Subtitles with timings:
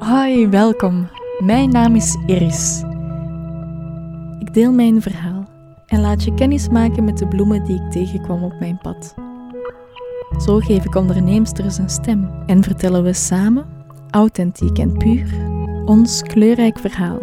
[0.00, 1.08] Hoi, welkom.
[1.38, 2.82] Mijn naam is Iris.
[4.38, 5.44] Ik deel mijn verhaal
[5.86, 9.14] en laat je kennis maken met de bloemen die ik tegenkwam op mijn pad.
[10.38, 13.66] Zo geef ik onderneemsters een stem en vertellen we samen,
[14.10, 15.34] authentiek en puur,
[15.84, 17.18] ons kleurrijk verhaal.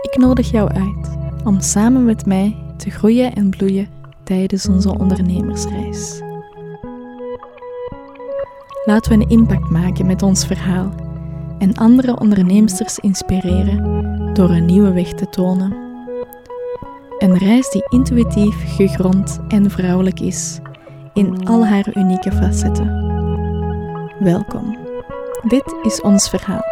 [0.00, 3.88] Ik nodig jou uit om samen met mij te groeien en bloeien
[4.22, 6.22] tijdens onze ondernemersreis.
[8.84, 11.06] Laten we een impact maken met ons verhaal
[11.58, 13.98] en andere onderneemsters inspireren
[14.34, 15.76] door een nieuwe weg te tonen.
[17.18, 20.60] Een reis die intuïtief, gegrond en vrouwelijk is
[21.12, 23.06] in al haar unieke facetten.
[24.18, 24.76] Welkom.
[25.48, 26.62] Dit is ons verhaal.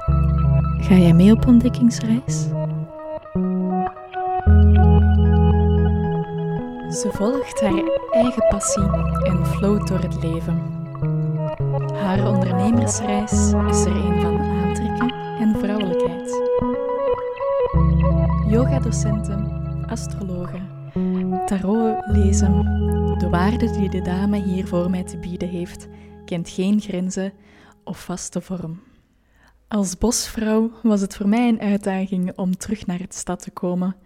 [0.80, 2.46] Ga jij mee op ontdekkingsreis?
[6.90, 8.90] Ze volgt haar eigen passie
[9.24, 10.62] en floot door het leven.
[11.94, 13.32] Haar ondernemersreis
[13.68, 14.55] is er een van
[16.06, 16.30] vrouwelijkheid.
[18.50, 20.68] Yogadocenten, astrologen,
[21.46, 22.64] tarot lezen.
[23.18, 25.88] De waarde die de dame hier voor mij te bieden heeft,
[26.24, 27.32] kent geen grenzen
[27.84, 28.80] of vaste vorm.
[29.68, 33.96] Als bosvrouw was het voor mij een uitdaging om terug naar het stad te komen,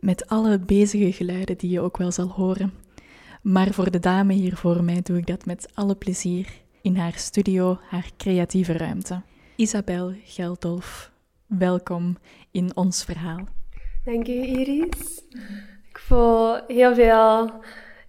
[0.00, 2.72] met alle bezige geluiden die je ook wel zal horen.
[3.42, 6.48] Maar voor de dame hier voor mij doe ik dat met alle plezier
[6.82, 9.22] in haar studio, haar creatieve ruimte.
[9.56, 11.10] Isabel Geldolf,
[11.48, 12.16] welkom
[12.50, 13.44] in ons verhaal.
[14.04, 15.22] Dank u, Iris.
[15.88, 17.50] Ik voel heel veel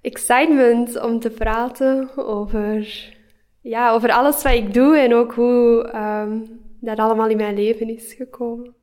[0.02, 3.14] excitement om te praten over,
[3.62, 7.96] ja, over alles wat ik doe en ook hoe um, dat allemaal in mijn leven
[7.96, 8.74] is gekomen.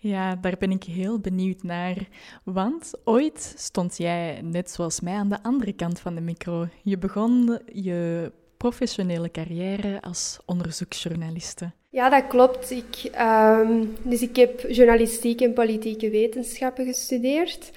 [0.00, 2.08] Ja, daar ben ik heel benieuwd naar.
[2.44, 6.66] Want ooit stond jij, net zoals mij, aan de andere kant van de micro.
[6.82, 11.70] Je begon je professionele carrière als onderzoeksjournaliste.
[11.90, 12.70] Ja, dat klopt.
[12.70, 17.70] Ik, um, dus ik heb journalistiek en politieke wetenschappen gestudeerd.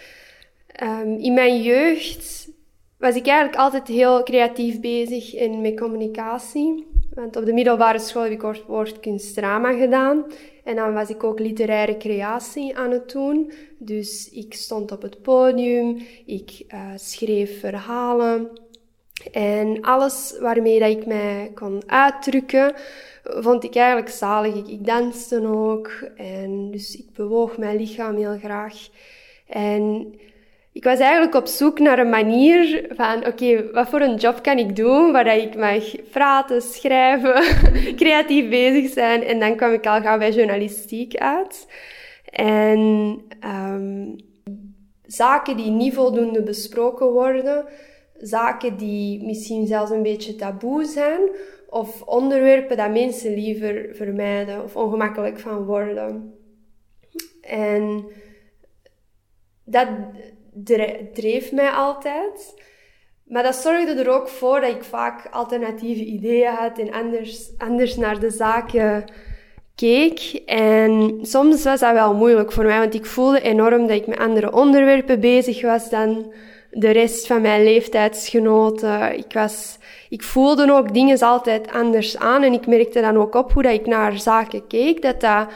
[0.83, 2.49] Um, in mijn jeugd
[2.97, 6.87] was ik eigenlijk altijd heel creatief bezig en met communicatie.
[7.13, 10.25] Want op de middelbare school heb ik woordkunstdrama gedaan.
[10.63, 13.51] En dan was ik ook literaire creatie aan het doen.
[13.77, 18.49] Dus ik stond op het podium, ik uh, schreef verhalen.
[19.31, 22.73] En alles waarmee dat ik mij kon uitdrukken,
[23.23, 24.55] vond ik eigenlijk zalig.
[24.55, 25.89] Ik, ik danste ook.
[26.15, 28.75] En dus ik bewoog mijn lichaam heel graag.
[29.47, 30.13] En
[30.73, 34.57] ik was eigenlijk op zoek naar een manier van, oké, wat voor een job kan
[34.57, 37.43] ik doen waar ik mag praten, schrijven,
[38.01, 39.23] creatief bezig zijn.
[39.23, 41.67] En dan kwam ik al gauw bij journalistiek uit.
[42.25, 42.79] En
[43.45, 44.15] um,
[45.05, 47.65] zaken die niet voldoende besproken worden,
[48.21, 51.21] zaken die misschien zelfs een beetje taboe zijn,
[51.69, 56.33] of onderwerpen dat mensen liever vermijden of ongemakkelijk van worden.
[57.41, 58.05] En
[59.63, 59.87] dat
[61.13, 62.53] dreef mij altijd.
[63.23, 67.95] Maar dat zorgde er ook voor dat ik vaak alternatieve ideeën had en anders, anders
[67.95, 69.05] naar de zaken
[69.75, 70.41] keek.
[70.45, 74.17] En soms was dat wel moeilijk voor mij, want ik voelde enorm dat ik met
[74.17, 76.33] andere onderwerpen bezig was dan
[76.71, 79.17] de rest van mijn leeftijdsgenoten.
[79.17, 79.77] Ik, was,
[80.09, 83.73] ik voelde ook dingen altijd anders aan en ik merkte dan ook op hoe dat
[83.73, 85.47] ik naar zaken keek, dat dat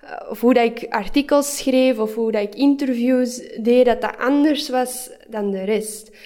[0.00, 4.18] eh, of hoe dat ik artikels schreef of hoe dat ik interviews deed, dat dat
[4.18, 6.16] anders was dan de rest.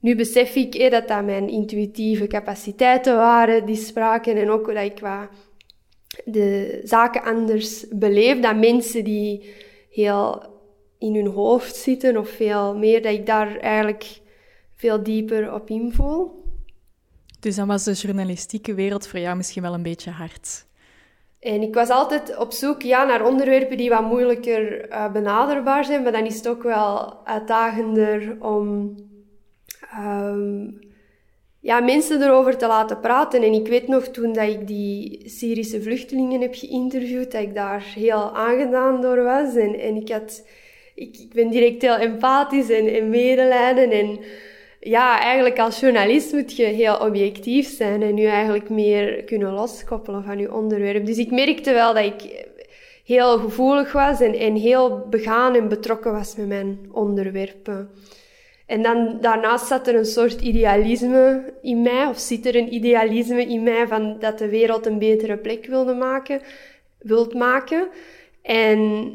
[0.00, 4.94] Nu besef ik dat dat mijn intuïtieve capaciteiten waren die spraken en ook dat ik
[4.94, 5.28] qua
[6.24, 9.54] de zaken anders beleef dan mensen die
[9.90, 10.42] heel
[10.98, 14.20] in hun hoofd zitten of veel meer, dat ik daar eigenlijk
[14.76, 16.42] veel dieper op invoel.
[17.40, 20.66] Dus dan was de journalistieke wereld voor jou misschien wel een beetje hard.
[21.40, 26.02] En ik was altijd op zoek ja, naar onderwerpen die wat moeilijker uh, benaderbaar zijn,
[26.02, 28.94] maar dan is het ook wel uitdagender om
[29.98, 30.78] um,
[31.60, 33.42] ja, mensen erover te laten praten.
[33.42, 37.82] En ik weet nog toen dat ik die Syrische vluchtelingen heb geïnterviewd, dat ik daar
[37.94, 39.54] heel aangedaan door was.
[39.54, 40.46] En, en ik, had,
[40.98, 43.90] ik, ben direct heel empathisch en, en medelijden.
[43.90, 44.18] En
[44.80, 50.24] ja, eigenlijk als journalist moet je heel objectief zijn en je eigenlijk meer kunnen loskoppelen
[50.24, 51.06] van je onderwerp.
[51.06, 52.46] Dus ik merkte wel dat ik
[53.04, 57.90] heel gevoelig was en, en heel begaan en betrokken was met mijn onderwerpen.
[58.66, 63.46] En dan, daarnaast zat er een soort idealisme in mij, of zit er een idealisme
[63.46, 66.40] in mij van dat de wereld een betere plek wilde maken,
[66.98, 67.88] wilt maken.
[68.42, 69.12] En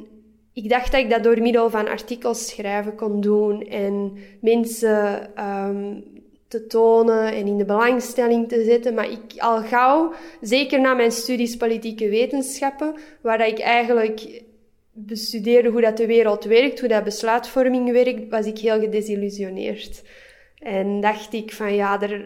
[0.54, 6.04] ik dacht dat ik dat door middel van artikels schrijven kon doen en mensen um,
[6.48, 8.94] te tonen en in de belangstelling te zetten.
[8.94, 14.44] Maar ik al gauw, zeker na mijn studies politieke wetenschappen, waar ik eigenlijk
[14.92, 20.04] bestudeerde hoe dat de wereld werkt, hoe dat besluitvorming werkt, was ik heel gedesillusioneerd.
[20.58, 22.26] En dacht ik van ja, er,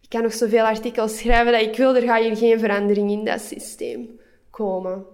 [0.00, 3.24] ik kan nog zoveel artikels schrijven dat ik wil, er gaat hier geen verandering in
[3.24, 4.20] dat systeem
[4.50, 5.04] komen.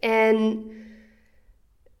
[0.00, 0.64] En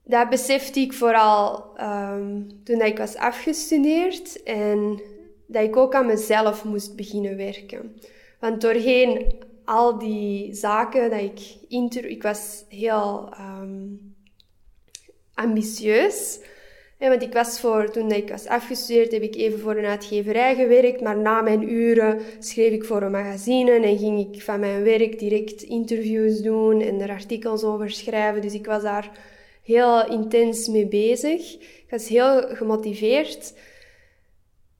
[0.08, 5.00] dat besefte ik vooral um, toen ik was afgestudeerd en
[5.46, 7.96] dat ik ook aan mezelf moest beginnen werken.
[8.40, 9.32] Want doorheen
[9.64, 11.40] al die zaken dat ik.
[12.04, 14.14] Ik was heel um,
[15.34, 16.40] ambitieus.
[16.98, 21.00] want ik was voor, toen ik was afgestudeerd, heb ik even voor een uitgeverij gewerkt.
[21.00, 25.18] Maar na mijn uren schreef ik voor een magazine en ging ik van mijn werk
[25.18, 28.42] direct interviews doen en er artikels over schrijven.
[28.42, 29.10] Dus ik was daar
[29.68, 31.54] heel intens mee bezig.
[31.54, 33.54] Ik was heel gemotiveerd.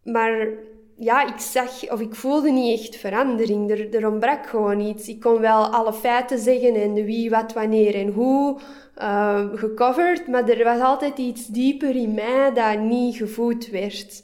[0.05, 0.49] Maar
[0.97, 3.71] ja, ik zag of ik voelde niet echt verandering.
[3.71, 5.09] Er, er ontbrak gewoon iets.
[5.09, 8.59] Ik kon wel alle feiten zeggen en de wie, wat, wanneer en hoe
[8.99, 14.23] uh, gecoverd, maar er was altijd iets dieper in mij dat niet gevoed werd.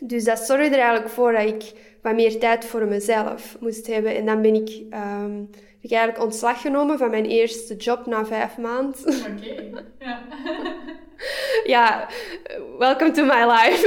[0.00, 4.16] Dus dat zorgde er eigenlijk voor dat ik wat meer tijd voor mezelf moest hebben.
[4.16, 8.26] En dan ben ik, um, heb ik eigenlijk ontslag genomen van mijn eerste job na
[8.26, 9.06] vijf maanden.
[9.06, 10.22] Oké, ja.
[11.74, 12.08] ja,
[12.78, 13.82] welcome to my life.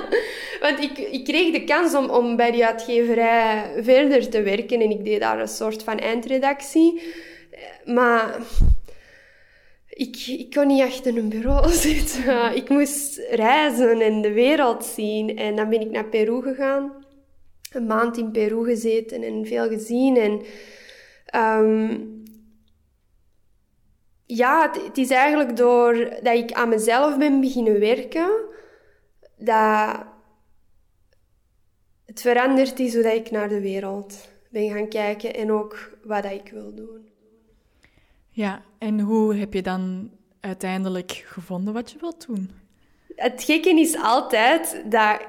[0.64, 4.90] Want ik, ik kreeg de kans om, om bij die uitgeverij verder te werken en
[4.90, 7.14] ik deed daar een soort van eindredactie.
[7.84, 8.36] Maar
[9.94, 12.56] ik, ik kon niet achter een bureau zitten.
[12.56, 15.38] Ik moest reizen en de wereld zien.
[15.38, 16.92] En dan ben ik naar Peru gegaan.
[17.72, 20.16] Een maand in Peru gezeten en veel gezien.
[20.16, 20.42] En
[21.60, 22.22] um,
[24.26, 28.30] ja, het, is eigenlijk door dat ik aan mezelf ben beginnen werken,
[29.36, 30.04] dat
[32.04, 36.24] het veranderd is hoe dat ik naar de wereld ben gaan kijken en ook wat
[36.24, 37.13] ik wil doen.
[38.36, 40.10] Ja, en hoe heb je dan
[40.40, 42.50] uiteindelijk gevonden wat je wilt doen?
[43.16, 45.20] Het gekke is altijd dat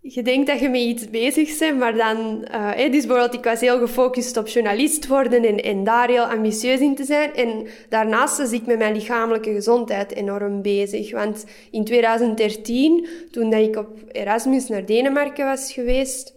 [0.00, 2.48] je denkt dat je met iets bezig bent, maar dan...
[2.50, 6.80] Uh, dus bijvoorbeeld, ik was heel gefocust op journalist worden en, en daar heel ambitieus
[6.80, 7.34] in te zijn.
[7.34, 11.12] En daarnaast was ik met mijn lichamelijke gezondheid enorm bezig.
[11.12, 16.34] Want in 2013, toen dat ik op Erasmus naar Denemarken was geweest,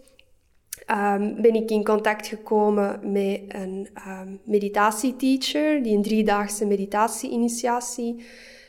[0.90, 8.24] um, ben ik in contact gekomen met een um, meditatieteacher die een driedaagse meditatie-initiatie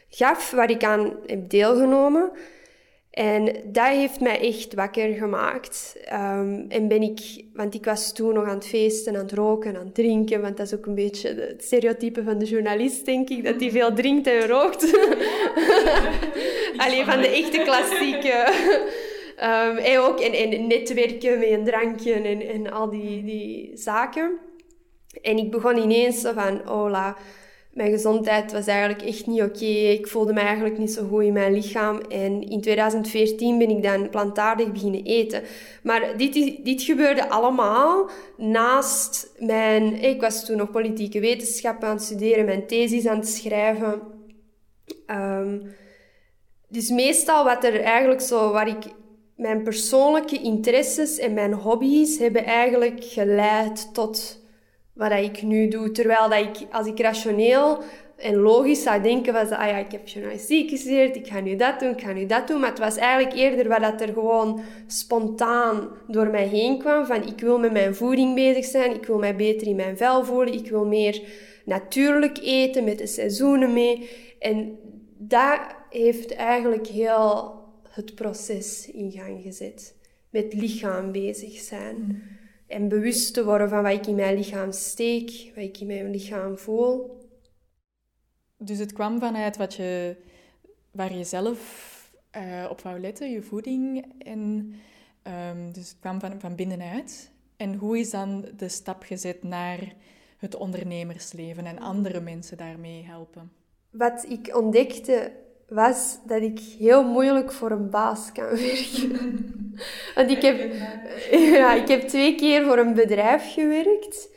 [0.09, 2.31] gaf, waar ik aan heb deelgenomen.
[3.15, 5.97] En dat heeft mij echt wakker gemaakt.
[6.13, 9.75] Um, en ben ik, want ik was toen nog aan het feesten, aan het roken,
[9.75, 13.29] aan het drinken, want dat is ook een beetje het stereotype van de journalist, denk
[13.29, 14.83] ik, dat hij veel drinkt en rookt.
[16.77, 18.53] Alleen van de echte klassieke.
[19.35, 24.39] En ook en, en netwerken met een drankje en, en al die, die zaken.
[25.21, 27.17] En ik begon ineens van, oh la,
[27.75, 29.65] mijn gezondheid was eigenlijk echt niet oké.
[29.65, 31.97] Ik voelde me eigenlijk niet zo goed in mijn lichaam.
[31.97, 35.43] En in 2014 ben ik dan plantaardig beginnen eten.
[35.83, 36.33] Maar dit,
[36.65, 40.03] dit gebeurde allemaal naast mijn...
[40.03, 44.01] Ik was toen nog politieke wetenschappen aan het studeren, mijn thesis aan het schrijven.
[45.07, 45.61] Um,
[46.67, 48.51] dus meestal wat er eigenlijk zo...
[48.51, 48.85] Waar ik
[49.35, 54.43] mijn persoonlijke interesses en mijn hobby's hebben eigenlijk geleid tot
[54.93, 55.91] wat ik nu doe.
[55.91, 57.83] Terwijl dat ik, als ik rationeel
[58.17, 61.79] en logisch zou denken, was ah ja, ik heb journalistiek gestudeerd, ik ga nu dat
[61.79, 62.59] doen, ik ga nu dat doen.
[62.59, 67.05] Maar het was eigenlijk eerder wat dat er gewoon spontaan door mij heen kwam.
[67.05, 70.23] Van ik wil met mijn voeding bezig zijn, ik wil mij beter in mijn vel
[70.25, 71.21] voelen, ik wil meer
[71.65, 74.09] natuurlijk eten, met de seizoenen mee.
[74.39, 74.77] En
[75.17, 77.53] dat heeft eigenlijk heel
[77.95, 79.95] het proces in gang gezet.
[80.29, 81.95] Met lichaam bezig zijn.
[81.95, 82.21] Mm.
[82.67, 86.11] En bewust te worden van wat ik in mijn lichaam steek, wat ik in mijn
[86.11, 87.17] lichaam voel.
[88.57, 90.15] Dus het kwam vanuit wat je,
[90.91, 91.59] waar je zelf
[92.37, 94.13] uh, op wou letten, je voeding.
[94.17, 94.73] En,
[95.23, 97.31] um, dus het kwam van, van binnenuit.
[97.57, 99.95] En hoe is dan de stap gezet naar
[100.37, 103.51] het ondernemersleven en andere mensen daarmee helpen?
[103.89, 105.31] Wat ik ontdekte
[105.69, 109.43] was dat ik heel moeilijk voor een baas kan werken.
[110.15, 110.73] Want ik heb,
[111.55, 114.29] ja, ik heb twee keer voor een bedrijf gewerkt.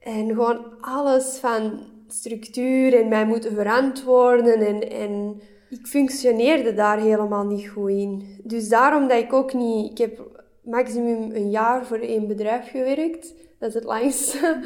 [0.00, 4.66] En gewoon alles van structuur en mij moeten verantwoorden.
[4.66, 5.40] En, en
[5.70, 8.40] ik functioneerde daar helemaal niet goed in.
[8.44, 9.90] Dus daarom dat ik ook niet...
[9.90, 10.20] Ik heb
[10.62, 13.34] maximum een jaar voor één bedrijf gewerkt.
[13.58, 14.60] Dat is het langste.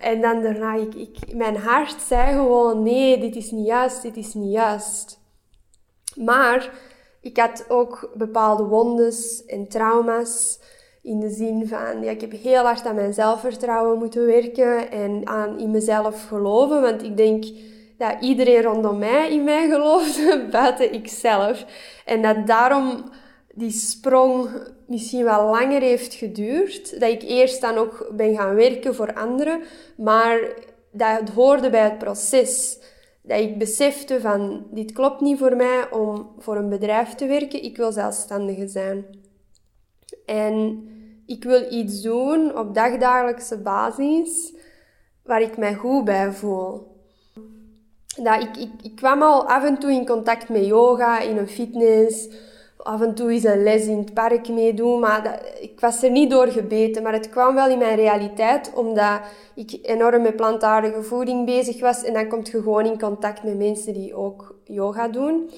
[0.00, 4.16] En dan daarna, ik, ik, mijn hart zei gewoon, nee, dit is niet juist, dit
[4.16, 5.19] is niet juist.
[6.16, 6.70] Maar
[7.22, 10.58] Ik had ook bepaalde wondes en trauma's.
[11.02, 15.26] In de zin van, ja, ik heb heel hard aan mijn zelfvertrouwen moeten werken en
[15.26, 16.82] aan in mezelf geloven.
[16.82, 17.44] Want ik denk
[17.98, 21.64] dat iedereen rondom mij in mij geloofde, buiten ikzelf.
[22.04, 23.10] En dat daarom
[23.54, 24.48] die sprong
[24.86, 27.00] misschien wel langer heeft geduurd.
[27.00, 29.60] Dat ik eerst dan ook ben gaan werken voor anderen.
[29.96, 30.38] Maar
[30.90, 32.78] dat hoorde bij het proces.
[33.22, 37.62] Dat ik besefte van, dit klopt niet voor mij om voor een bedrijf te werken.
[37.62, 39.04] Ik wil zelfstandige zijn.
[40.26, 40.84] En
[41.26, 44.54] ik wil iets doen op dagdagelijkse basis
[45.22, 46.98] waar ik mij goed bij voel.
[48.22, 51.48] Dat ik, ik, ik kwam al af en toe in contact met yoga, in een
[51.48, 52.28] fitness,
[52.82, 56.10] af en toe eens een les in het park meedoen, maar dat, ik was er
[56.10, 57.02] niet door gebeten.
[57.02, 59.20] Maar het kwam wel in mijn realiteit, omdat
[59.54, 62.04] ik enorm met plantaardige voeding bezig was.
[62.04, 65.50] En dan kom je gewoon in contact met mensen die ook yoga doen.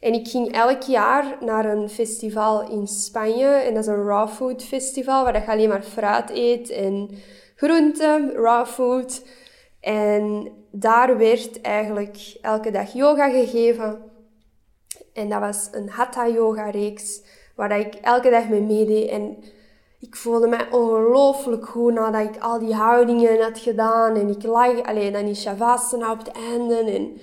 [0.00, 3.46] En ik ging elk jaar naar een festival in Spanje.
[3.46, 7.10] En dat is een raw food festival, waar je alleen maar fruit eet en
[7.54, 9.22] groenten, raw food.
[9.80, 14.14] En daar werd eigenlijk elke dag yoga gegeven.
[15.16, 17.22] En dat was een hatha yoga reeks,
[17.54, 19.08] waar ik elke dag mee meedeed.
[19.08, 19.36] En
[20.00, 24.16] ik voelde mij ongelooflijk goed nadat ik al die houdingen had gedaan.
[24.16, 26.76] En ik lag alleen dan in shavasana op het einde.
[26.76, 27.20] En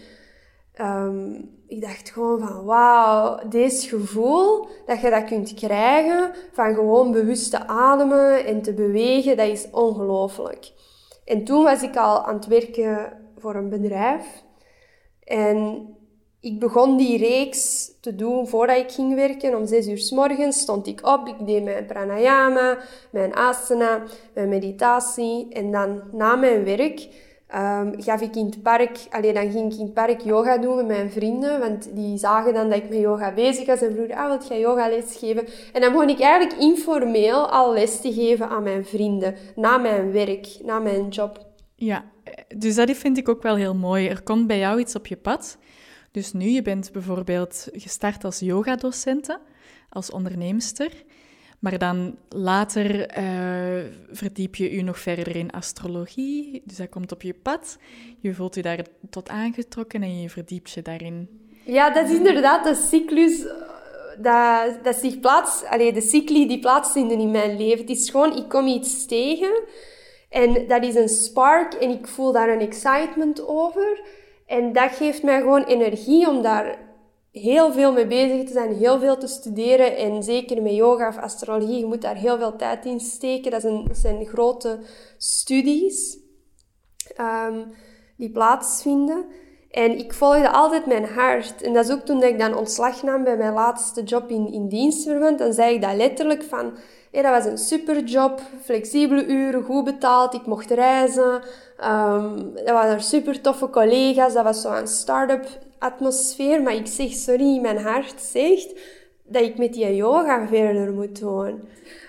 [0.85, 7.11] um, ik dacht gewoon van wauw, deze gevoel dat je dat kunt krijgen van gewoon
[7.11, 10.71] bewust te ademen en te bewegen, dat is ongelooflijk.
[11.25, 14.43] En toen was ik al aan het werken voor een bedrijf.
[15.23, 15.87] En
[16.43, 19.57] ik begon die reeks te doen voordat ik ging werken.
[19.57, 22.77] Om zes uur s morgens stond ik op, ik deed mijn pranayama,
[23.11, 25.47] mijn asana, mijn meditatie.
[25.49, 27.07] En dan na mijn werk
[27.55, 30.75] um, gaf ik in het park, alleen dan ging ik in het park yoga doen
[30.75, 34.15] met mijn vrienden, want die zagen dan dat ik met yoga bezig was en vroegen,
[34.15, 35.47] ah, wil jij yoga les geven?
[35.73, 40.11] En dan begon ik eigenlijk informeel al les te geven aan mijn vrienden, na mijn
[40.11, 41.45] werk, na mijn job.
[41.75, 42.05] Ja,
[42.57, 44.07] dus dat vind ik ook wel heel mooi.
[44.07, 45.57] Er komt bij jou iets op je pad.
[46.13, 49.39] Dus nu, je bent bijvoorbeeld gestart als yogadocente,
[49.89, 50.91] als onderneemster.
[51.59, 56.61] Maar dan later uh, verdiep je je nog verder in astrologie.
[56.65, 57.77] Dus dat komt op je pad.
[58.19, 61.29] Je voelt je daar tot aangetrokken en je verdiept je daarin.
[61.65, 63.53] Ja, dat is inderdaad de cyclus eh,
[64.21, 65.63] dat, dat zich plaats...
[65.63, 67.79] Allee, de cycli die plaatsvinden in mijn leven.
[67.79, 69.63] Het is gewoon, ik kom iets tegen
[70.29, 74.21] en dat is een spark en ik voel daar een excitement over.
[74.45, 76.77] En dat geeft mij gewoon energie om daar
[77.31, 79.97] heel veel mee bezig te zijn, heel veel te studeren.
[79.97, 83.51] En zeker met yoga of astrologie, je moet daar heel veel tijd in steken.
[83.51, 84.79] Dat zijn, grote
[85.17, 86.17] studies
[87.19, 87.71] um,
[88.17, 89.25] die plaatsvinden.
[89.71, 91.61] En ik volgde altijd mijn hart.
[91.61, 94.67] En dat is ook toen ik dan ontslag nam bij mijn laatste job in, in
[94.67, 95.39] dienstverband.
[95.39, 96.77] Dan zei ik dat letterlijk van...
[97.11, 101.41] Hey, dat was een superjob, flexibele uren, goed betaald, ik mocht reizen.
[101.87, 105.47] Um, dat waren super toffe collega's, dat was zo'n start-up
[105.79, 106.61] atmosfeer.
[106.61, 108.73] Maar ik zeg, sorry, mijn hart zegt
[109.23, 111.61] dat ik met die yoga verder moet doen.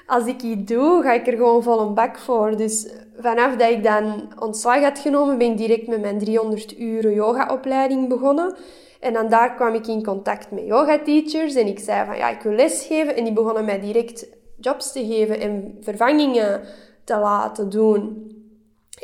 [0.07, 2.57] Als ik iets doe, ga ik er gewoon vol een bak voor.
[2.57, 2.89] Dus
[3.19, 8.09] vanaf dat ik dan ontslag had genomen, ben ik direct met mijn 300 uur yogaopleiding
[8.09, 8.57] begonnen.
[9.01, 12.41] En dan daar kwam ik in contact met yoga-teachers en ik zei van ja, ik
[12.41, 13.17] wil lesgeven.
[13.17, 14.27] En die begonnen mij direct
[14.61, 16.61] jobs te geven en vervangingen
[17.05, 18.33] te laten doen.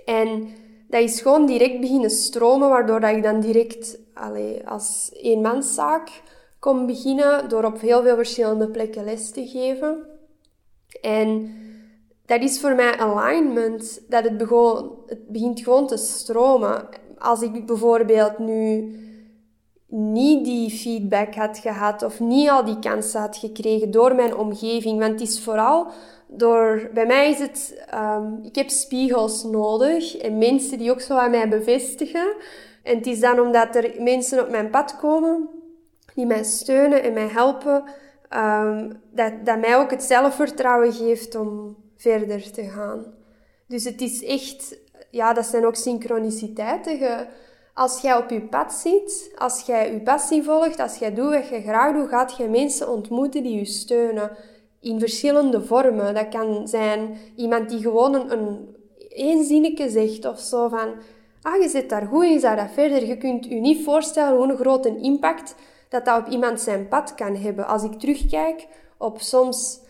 [0.05, 0.49] En
[0.91, 6.23] dat is gewoon direct beginnen stromen, waardoor dat ik dan direct allee, als eenmanszaak
[6.59, 10.07] kon beginnen door op heel veel verschillende plekken les te geven.
[11.01, 11.55] En
[12.27, 16.89] dat is voor mij alignment, dat het, begon, het begint gewoon te stromen.
[17.19, 18.95] Als ik bijvoorbeeld nu
[19.87, 24.99] niet die feedback had gehad of niet al die kansen had gekregen door mijn omgeving.
[24.99, 25.87] Want het is vooral
[26.33, 31.17] door, bij mij is het, um, ik heb spiegels nodig en mensen die ook zo
[31.17, 32.35] aan mij bevestigen.
[32.83, 35.49] En het is dan omdat er mensen op mijn pad komen
[36.15, 37.85] die mij steunen en mij helpen,
[38.37, 43.05] um, dat, dat mij ook het zelfvertrouwen geeft om verder te gaan.
[43.67, 44.79] Dus het is echt,
[45.11, 47.29] ja, dat zijn ook synchroniciteiten.
[47.75, 51.49] Als jij op je pad zit, als jij je passie volgt, als jij doet wat
[51.49, 54.37] je graag doet, gaat je mensen ontmoeten die je steunen.
[54.81, 56.15] In verschillende vormen.
[56.15, 58.77] Dat kan zijn iemand die gewoon een,
[59.09, 60.89] een zinnetje zegt of zo van...
[61.43, 63.07] Ah, je zit daar goed je zou dat verder.
[63.07, 65.55] Je kunt je niet voorstellen hoe een grote impact
[65.89, 67.67] dat dat op iemand zijn pad kan hebben.
[67.67, 68.67] Als ik terugkijk
[68.99, 69.81] op soms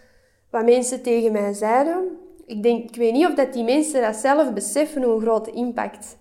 [0.50, 4.16] wat mensen tegen mij zeiden, ik, denk, ik weet niet of dat die mensen dat
[4.16, 6.18] zelf beseffen hoe grote impact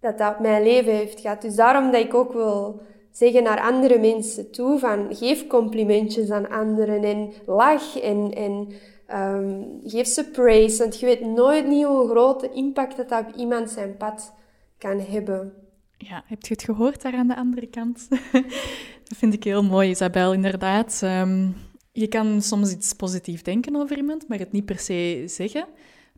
[0.00, 1.42] dat dat op mijn leven heeft gehad.
[1.42, 2.80] Dus daarom dat ik ook wil
[3.18, 8.68] zeggen naar andere mensen toe van geef complimentjes aan anderen en lach en, en
[9.14, 10.78] um, geef ze praise.
[10.78, 14.34] Want je weet nooit niet hoe grote impact dat, op iemand zijn pad
[14.78, 15.52] kan hebben.
[15.96, 18.06] Ja, heb je het gehoord daar aan de andere kant?
[19.08, 20.32] dat vind ik heel mooi, Isabel.
[20.32, 21.56] Inderdaad, um,
[21.92, 25.66] je kan soms iets positief denken over iemand, maar het niet per se zeggen.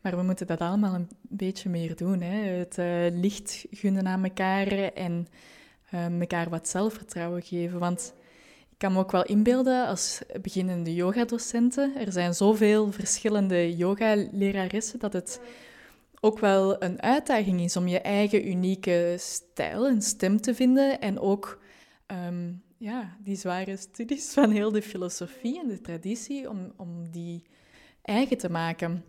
[0.03, 2.21] Maar we moeten dat allemaal een beetje meer doen.
[2.21, 2.37] Hè?
[2.37, 5.27] Het uh, licht gunnen aan elkaar en
[5.95, 7.79] uh, elkaar wat zelfvertrouwen geven.
[7.79, 8.15] Want
[8.71, 11.97] ik kan me ook wel inbeelden als beginnende yogadocenten.
[11.97, 15.41] Er zijn zoveel verschillende yogaleraressen dat het
[16.21, 21.01] ook wel een uitdaging is om je eigen unieke stijl en stem te vinden.
[21.01, 21.61] En ook
[22.27, 27.43] um, ja, die zware studies van heel de filosofie en de traditie, om, om die
[28.03, 29.05] eigen te maken.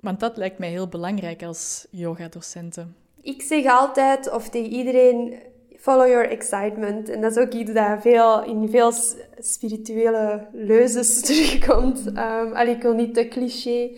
[0.00, 2.96] Want dat lijkt mij heel belangrijk als yogadocenten.
[3.20, 5.38] Ik zeg altijd, of tegen iedereen,
[5.88, 7.08] follow your excitement.
[7.08, 8.92] En dat is ook iets dat veel, in veel
[9.38, 12.06] spirituele leuzes terugkomt.
[12.06, 13.90] Um, ik wil niet te cliché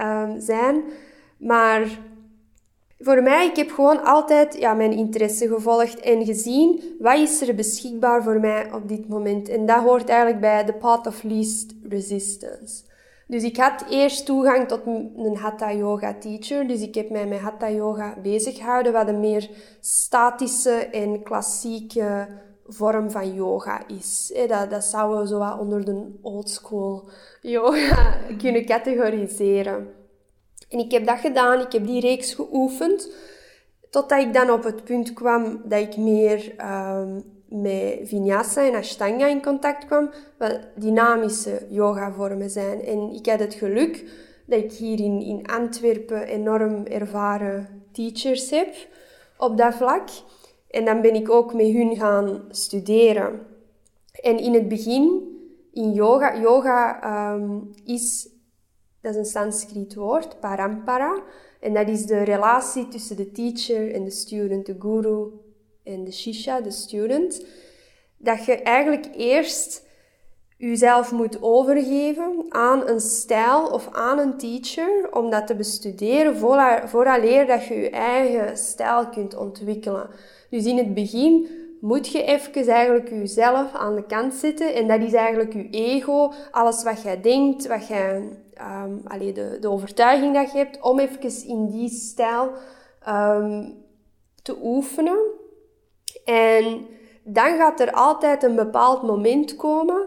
[0.00, 0.82] um, zijn,
[1.36, 1.98] maar
[2.98, 7.54] voor mij, ik heb gewoon altijd ja, mijn interesse gevolgd en gezien wat is er
[7.54, 9.48] beschikbaar voor mij op dit moment.
[9.48, 12.82] En dat hoort eigenlijk bij de path of least resistance.
[13.26, 16.66] Dus ik had eerst toegang tot een Hatha Yoga teacher.
[16.66, 19.50] Dus ik heb mij met Hatha Yoga bezig gehouden, wat een meer
[19.80, 22.28] statische en klassieke
[22.66, 24.34] vorm van yoga is.
[24.48, 27.08] Dat, dat zouden we zo wat onder de old school
[27.40, 29.88] yoga kunnen categoriseren.
[30.68, 33.10] En ik heb dat gedaan, ik heb die reeks geoefend,
[33.90, 39.26] totdat ik dan op het punt kwam dat ik meer um, met vinyasa en ashtanga
[39.26, 42.84] in contact kwam, wat dynamische yoga-vormen zijn.
[42.84, 44.04] En ik had het geluk
[44.46, 48.74] dat ik hier in, in Antwerpen enorm ervaren teachers heb
[49.38, 50.08] op dat vlak.
[50.70, 53.46] En dan ben ik ook met hun gaan studeren.
[54.22, 55.22] En in het begin,
[55.72, 57.00] in yoga, yoga
[57.34, 58.32] um, is
[59.04, 61.22] dat is een Sanskriet woord, parampara.
[61.60, 65.30] En dat is de relatie tussen de teacher en de student, de guru
[65.84, 67.44] en de shisha, de student.
[68.16, 69.82] Dat je eigenlijk eerst
[70.56, 76.36] jezelf moet overgeven aan een stijl of aan een teacher om dat te bestuderen
[76.88, 80.10] vooraleer dat je je eigen stijl kunt ontwikkelen.
[80.50, 81.48] Dus in het begin
[81.80, 86.32] moet je even eigenlijk jezelf aan de kant zetten en dat is eigenlijk je ego,
[86.50, 88.22] alles wat jij denkt, wat jij
[88.84, 89.02] um,
[89.34, 92.50] de, de overtuiging dat je hebt, om even in die stijl
[93.08, 93.74] um,
[94.42, 95.18] te oefenen.
[96.24, 96.86] En
[97.22, 100.06] dan gaat er altijd een bepaald moment komen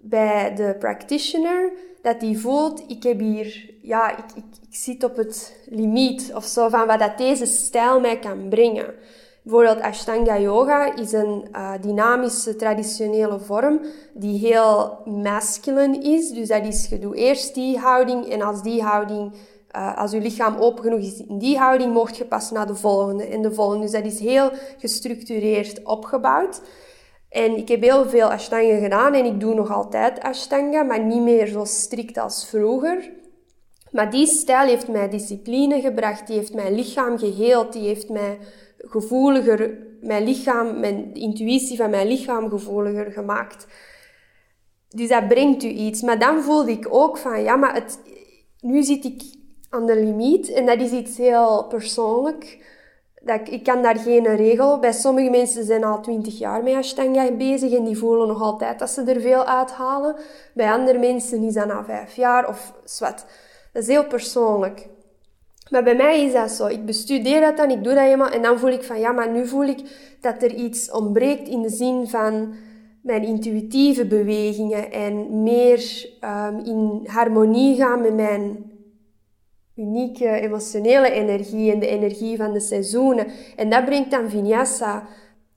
[0.00, 5.16] bij de practitioner dat die voelt, ik heb hier, ja, ik, ik, ik zit op
[5.16, 8.94] het limiet of zo van wat dat deze stijl mij kan brengen.
[9.42, 13.80] Bijvoorbeeld Ashtanga Yoga is een uh, dynamische traditionele vorm
[14.14, 16.30] die heel masculine is.
[16.30, 19.32] Dus dat is, je doet eerst die houding en als die houding,
[19.76, 22.74] uh, als je lichaam open genoeg is in die houding, mocht je pas naar de
[22.74, 23.82] volgende en de volgende.
[23.82, 26.60] Dus dat is heel gestructureerd opgebouwd.
[27.28, 31.22] En ik heb heel veel Ashtanga gedaan en ik doe nog altijd Ashtanga, maar niet
[31.22, 33.10] meer zo strikt als vroeger.
[33.90, 38.38] Maar die stijl heeft mij discipline gebracht, die heeft mijn lichaam geheeld, die heeft mij
[38.78, 43.66] gevoeliger, mijn lichaam, mijn intuïtie van mijn lichaam gevoeliger gemaakt.
[44.88, 46.02] Dus dat brengt u iets.
[46.02, 47.98] Maar dan voelde ik ook van, ja, maar het,
[48.60, 49.22] nu zit ik
[49.70, 52.68] aan de limiet en dat is iets heel persoonlijk.
[53.22, 54.78] Dat ik, kan daar geen regel.
[54.78, 58.78] Bij sommige mensen zijn al twintig jaar met Ashtanga bezig en die voelen nog altijd
[58.78, 60.16] dat ze er veel uithalen.
[60.54, 63.24] Bij andere mensen is dat na vijf jaar of zwart.
[63.72, 64.88] Dat is heel persoonlijk.
[65.70, 66.66] Maar bij mij is dat zo.
[66.66, 69.30] Ik bestudeer dat dan, ik doe dat helemaal en dan voel ik van ja, maar
[69.30, 69.80] nu voel ik
[70.20, 72.54] dat er iets ontbreekt in de zin van
[73.02, 78.69] mijn intuïtieve bewegingen en meer um, in harmonie gaan met mijn
[79.80, 83.26] unieke emotionele energie en de energie van de seizoenen.
[83.56, 85.06] En dat brengt dan vinyasa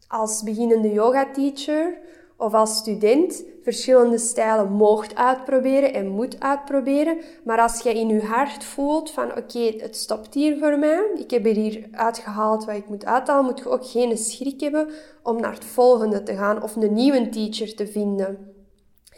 [0.07, 1.97] als beginnende yoga teacher
[2.38, 7.17] of als student verschillende stijlen mocht uitproberen en moet uitproberen.
[7.43, 11.31] Maar als je in je hart voelt van oké, het stopt hier voor mij, ik
[11.31, 14.89] heb er hier uitgehaald wat ik moet uithalen, moet je ook geen schrik hebben
[15.23, 18.51] om naar het volgende te gaan of een nieuwe teacher te vinden.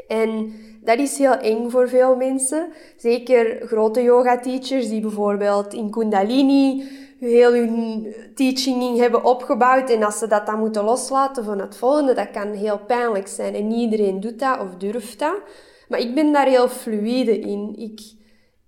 [0.08, 0.54] En
[0.86, 2.68] dat is heel eng voor veel mensen.
[2.98, 6.84] Zeker grote yoga teachers die bijvoorbeeld in Kundalini
[7.20, 12.14] heel hun teaching hebben opgebouwd en als ze dat dan moeten loslaten van het volgende,
[12.14, 13.56] dat kan heel pijnlijk zijn.
[13.56, 15.40] En niet iedereen doet dat of durft dat.
[15.88, 17.76] Maar ik ben daar heel fluide in.
[17.78, 18.02] Ik,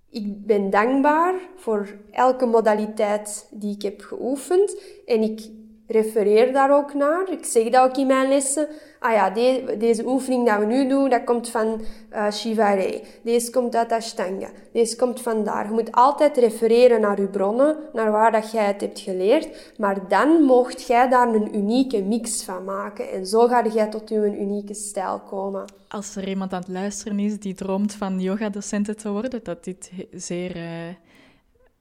[0.10, 4.82] ik ben dankbaar voor elke modaliteit die ik heb geoefend.
[5.06, 5.50] En ik
[5.88, 7.32] refereer daar ook naar.
[7.32, 8.68] Ik zeg dat ook in mijn lessen.
[9.00, 9.30] Ah ja,
[9.78, 12.92] deze oefening dat we nu doen, dat komt van uh.
[13.24, 14.50] Deze komt uit Ashtanga.
[14.74, 15.66] Deze komt van daar.
[15.66, 19.74] Je moet altijd refereren naar je bronnen, naar waar dat jij het hebt geleerd.
[19.78, 23.12] Maar dan mocht jij daar een unieke mix van maken.
[23.12, 25.66] En zo ga jij tot je unieke stijl komen.
[25.88, 29.92] Als er iemand aan het luisteren is die droomt van yogadocenten te worden, dat dit
[30.12, 30.64] zeer uh,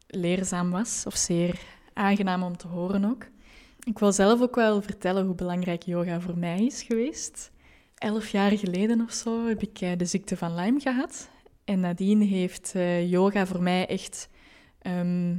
[0.07, 1.61] leerzaam was of zeer
[1.95, 3.25] aangenaam om te horen ook.
[3.87, 7.51] Ik wil zelf ook wel vertellen hoe belangrijk yoga voor mij is geweest.
[7.95, 11.31] Elf jaar geleden of zo heb ik eh, de ziekte van Lyme gehad.
[11.65, 14.29] En nadien heeft eh, yoga voor mij echt
[14.79, 15.31] ehm,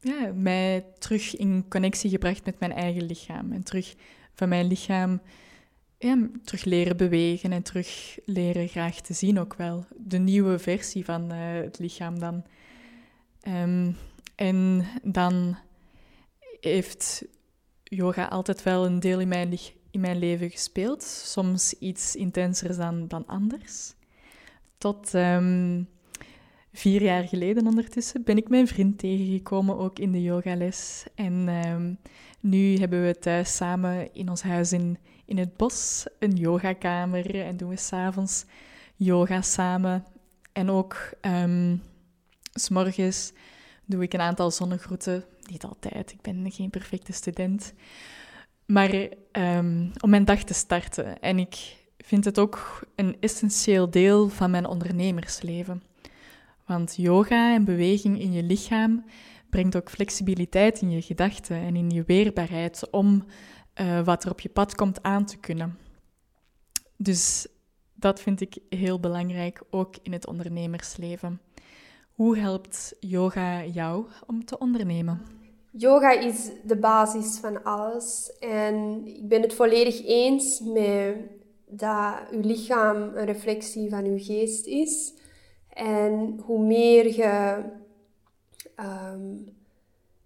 [0.00, 3.52] ja, mij terug in connectie gebracht met mijn eigen lichaam.
[3.52, 3.94] En terug
[4.34, 5.20] van mijn lichaam
[6.44, 9.84] terug leren bewegen en terug leren graag te zien ook wel.
[9.96, 12.44] De nieuwe versie van uh, het lichaam dan.
[13.48, 13.96] Um,
[14.34, 15.56] en dan
[16.60, 17.24] heeft
[17.88, 19.58] yoga altijd wel een deel in mijn,
[19.90, 21.02] in mijn leven gespeeld.
[21.02, 23.94] Soms iets intenser dan, dan anders.
[24.78, 25.82] Tot ehm,
[26.72, 31.06] vier jaar geleden ondertussen ben ik mijn vriend tegengekomen, ook in de yogales.
[31.14, 31.94] En ehm,
[32.40, 37.56] nu hebben we thuis samen in ons huis in, in het bos een yogakamer en
[37.56, 38.44] doen we s'avonds
[38.96, 40.04] yoga samen.
[40.52, 41.82] En ook um,
[42.52, 43.32] s morgens
[43.84, 47.74] doe ik een aantal zonnegroeten niet altijd, ik ben geen perfecte student.
[48.66, 51.20] Maar um, om mijn dag te starten.
[51.20, 55.82] En ik vind het ook een essentieel deel van mijn ondernemersleven.
[56.66, 59.04] Want yoga en beweging in je lichaam
[59.50, 63.24] brengt ook flexibiliteit in je gedachten en in je weerbaarheid om
[63.80, 65.78] uh, wat er op je pad komt aan te kunnen.
[66.96, 67.46] Dus
[67.94, 71.40] dat vind ik heel belangrijk, ook in het ondernemersleven.
[72.16, 75.20] Hoe helpt yoga jou om te ondernemen?
[75.70, 78.36] Yoga is de basis van alles.
[78.38, 81.16] En ik ben het volledig eens met
[81.66, 85.14] dat uw lichaam een reflectie van uw geest is.
[85.68, 87.62] En hoe meer je
[88.80, 89.54] um,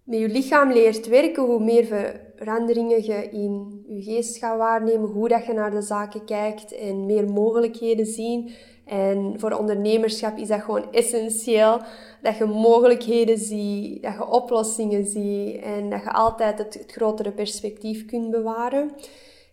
[0.03, 5.29] met je lichaam leert werken, hoe meer veranderingen je in je geest gaat waarnemen, hoe
[5.29, 8.51] dat je naar de zaken kijkt en meer mogelijkheden zien.
[8.91, 11.81] En voor ondernemerschap is dat gewoon essentieel
[12.23, 17.33] dat je mogelijkheden ziet, dat je oplossingen ziet en dat je altijd het, het grotere
[17.33, 18.91] perspectief kunt bewaren.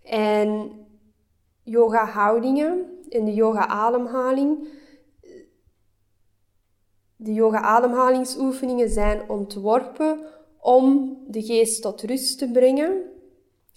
[0.03, 0.71] En
[1.63, 4.67] yoga-houdingen en de yoga-ademhaling.
[7.15, 10.19] De yoga-ademhalingsoefeningen zijn ontworpen
[10.59, 13.01] om de geest tot rust te brengen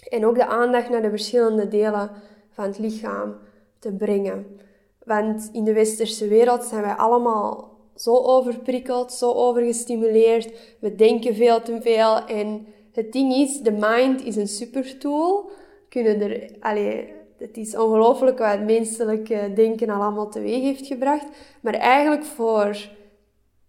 [0.09, 2.11] en ook de aandacht naar de verschillende delen
[2.51, 3.37] van het lichaam
[3.79, 4.68] te brengen.
[5.05, 10.53] Want in de westerse wereld zijn wij allemaal zo overprikkeld, zo overgestimuleerd.
[10.81, 12.25] We denken veel te veel.
[12.27, 15.51] En het ding is, de mind is een super tool.
[15.89, 17.05] Kunnen er, allez,
[17.39, 21.27] het is ongelooflijk wat het menselijke denken al allemaal teweeg heeft gebracht.
[21.61, 22.89] Maar eigenlijk voor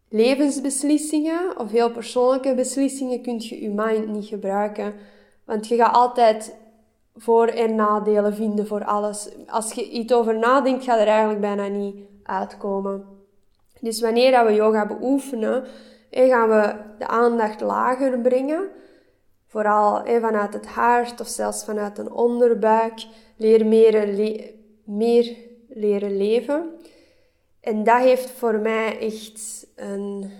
[0.09, 4.93] levensbeslissingen of heel persoonlijke beslissingen kun je je mind niet gebruiken.
[5.45, 6.55] Want je gaat altijd
[7.15, 9.29] voor- en nadelen vinden voor alles.
[9.47, 13.05] Als je iets over nadenkt, gaat er eigenlijk bijna niet uitkomen.
[13.79, 15.63] Dus wanneer we yoga beoefenen,
[16.11, 18.69] gaan we de aandacht lager brengen.
[19.47, 23.05] Vooral vanuit het hart of zelfs vanuit een onderbuik.
[23.37, 24.07] Leer meer,
[24.83, 25.35] meer
[25.69, 26.69] leren leven.
[27.61, 30.31] En dat heeft voor mij echt een,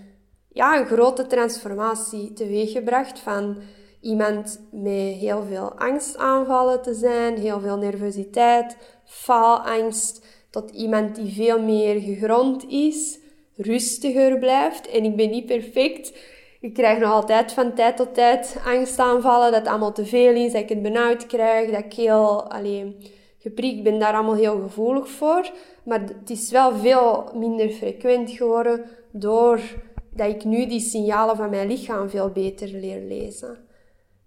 [0.48, 3.58] ja, een grote transformatie teweeggebracht van
[4.02, 11.62] iemand met heel veel angstaanvallen te zijn, heel veel nervositeit, faalangst, tot iemand die veel
[11.62, 13.20] meer gegrond is,
[13.56, 14.88] rustiger blijft.
[14.88, 16.14] En ik ben niet perfect.
[16.62, 20.52] Ik krijg nog altijd van tijd tot tijd angstaanvallen, dat het allemaal te veel is,
[20.52, 22.96] dat ik het benauwd krijg, dat ik heel alleen,
[23.40, 25.52] geprikt ben, daar allemaal heel gevoelig voor.
[25.84, 31.68] Maar het is wel veel minder frequent geworden doordat ik nu die signalen van mijn
[31.68, 33.70] lichaam veel beter leer lezen.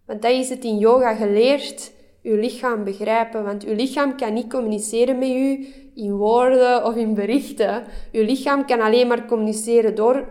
[0.06, 3.44] Want dat is het in yoga geleerd, uw lichaam begrijpen.
[3.44, 7.84] Want uw lichaam kan niet communiceren met u in woorden of in berichten.
[8.12, 10.28] Uw lichaam kan alleen maar communiceren door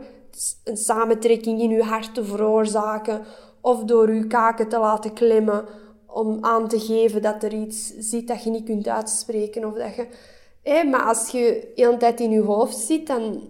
[0.64, 3.26] een samentrekking in uw hart te veroorzaken
[3.62, 5.66] of door uw kaken te laten klemmen
[6.08, 9.66] om aan te geven dat er iets zit dat je niet kunt uitspreken.
[9.66, 13.42] Of dat je, maar als je de hele tijd in je hoofd zit, dan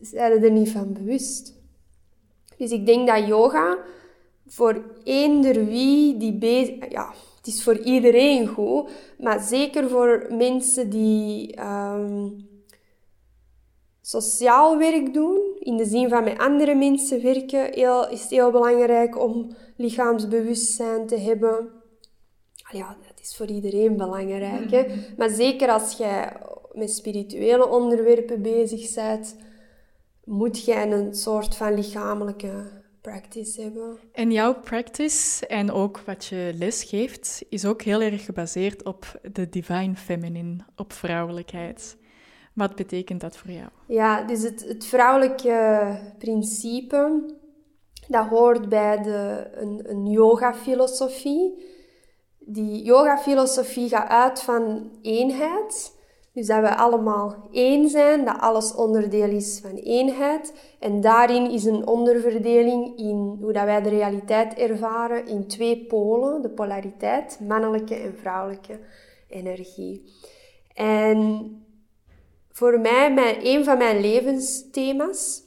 [0.00, 1.54] zijn je er niet van bewust.
[2.56, 3.78] Dus ik denk dat yoga
[4.46, 6.90] voor eender wie die bezig...
[6.90, 12.48] Ja, het is voor iedereen goed, maar zeker voor mensen die um,
[14.00, 18.50] sociaal werk doen, in de zin van met andere mensen werken, heel, is het heel
[18.50, 21.68] belangrijk om lichaamsbewustzijn te hebben.
[22.70, 24.70] Ja, dat is voor iedereen belangrijk.
[24.70, 24.82] Hè?
[24.82, 25.02] Mm-hmm.
[25.16, 26.36] Maar zeker als jij
[26.72, 29.36] met spirituele onderwerpen bezig bent,
[30.24, 33.98] moet jij een soort van lichamelijke practice hebben.
[34.12, 39.48] En jouw practice en ook wat je lesgeeft, is ook heel erg gebaseerd op de
[39.48, 41.96] divine feminine, op vrouwelijkheid.
[42.54, 43.68] Wat betekent dat voor jou?
[43.86, 47.30] Ja, dus het, het vrouwelijke principe,
[48.08, 51.64] dat hoort bij de, een, een yoga-filosofie.
[52.38, 55.93] Die yoga-filosofie gaat uit van eenheid.
[56.34, 60.52] Dus dat we allemaal één zijn, dat alles onderdeel is van eenheid.
[60.78, 66.42] En daarin is een onderverdeling in hoe dat wij de realiteit ervaren in twee polen,
[66.42, 68.78] de polariteit, mannelijke en vrouwelijke
[69.28, 70.12] energie.
[70.74, 71.50] En
[72.52, 75.42] voor mij, mijn, een van mijn levensthema's,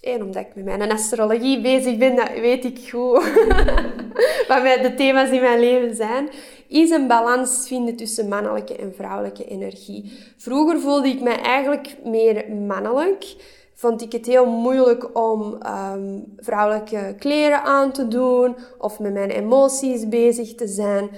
[0.00, 3.22] en omdat ik met mijn astrologie bezig ben, dat weet ik goed
[4.48, 6.28] wat de thema's in mijn leven zijn,
[6.68, 10.12] is een balans vinden tussen mannelijke en vrouwelijke energie.
[10.36, 13.36] Vroeger voelde ik mij eigenlijk meer mannelijk.
[13.74, 15.58] Vond ik het heel moeilijk om
[15.94, 21.10] um, vrouwelijke kleren aan te doen of met mijn emoties bezig te zijn.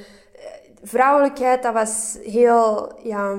[0.82, 3.30] Vrouwelijkheid, dat was heel ja,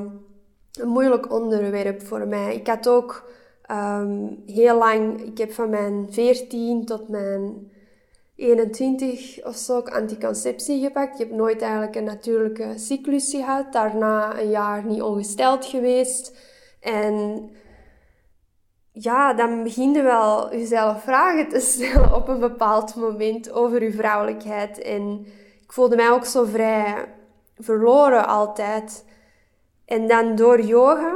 [0.73, 2.55] een moeilijk onderwerp voor mij.
[2.55, 3.29] Ik had ook
[3.71, 7.71] um, heel lang, ik heb van mijn 14 tot mijn
[8.35, 11.13] 21 of zo anticonceptie gepakt.
[11.13, 13.73] Ik heb nooit eigenlijk een natuurlijke cyclus gehad.
[13.73, 16.37] Daarna een jaar niet ongesteld geweest.
[16.79, 17.49] En
[18.91, 23.91] ja, dan begin je wel jezelf vragen te stellen op een bepaald moment over je
[23.91, 24.81] vrouwelijkheid.
[24.81, 25.25] En
[25.63, 27.05] ik voelde mij ook zo vrij
[27.57, 29.05] verloren altijd.
[29.85, 31.13] En dan door yoga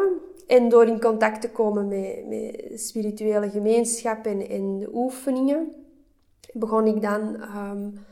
[0.48, 5.79] en door in contact te komen met, met spirituele gemeenschappen en de oefeningen
[6.54, 8.06] begon ik dan um,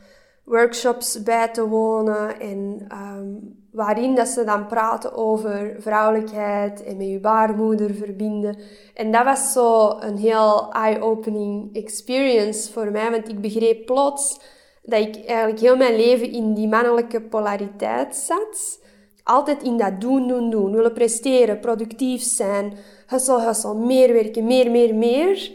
[0.44, 7.06] workshops bij te wonen en um, waarin dat ze dan praten over vrouwelijkheid en met
[7.06, 8.56] je baarmoeder verbinden.
[8.94, 14.40] En dat was zo een heel eye-opening experience voor mij, want ik begreep plots
[14.82, 18.80] dat ik eigenlijk heel mijn leven in die mannelijke polariteit zat.
[19.22, 20.72] Altijd in dat doen, doen, doen.
[20.72, 22.72] Willen presteren, productief zijn,
[23.06, 25.52] hustle, hustle, meer werken, meer, meer, meer.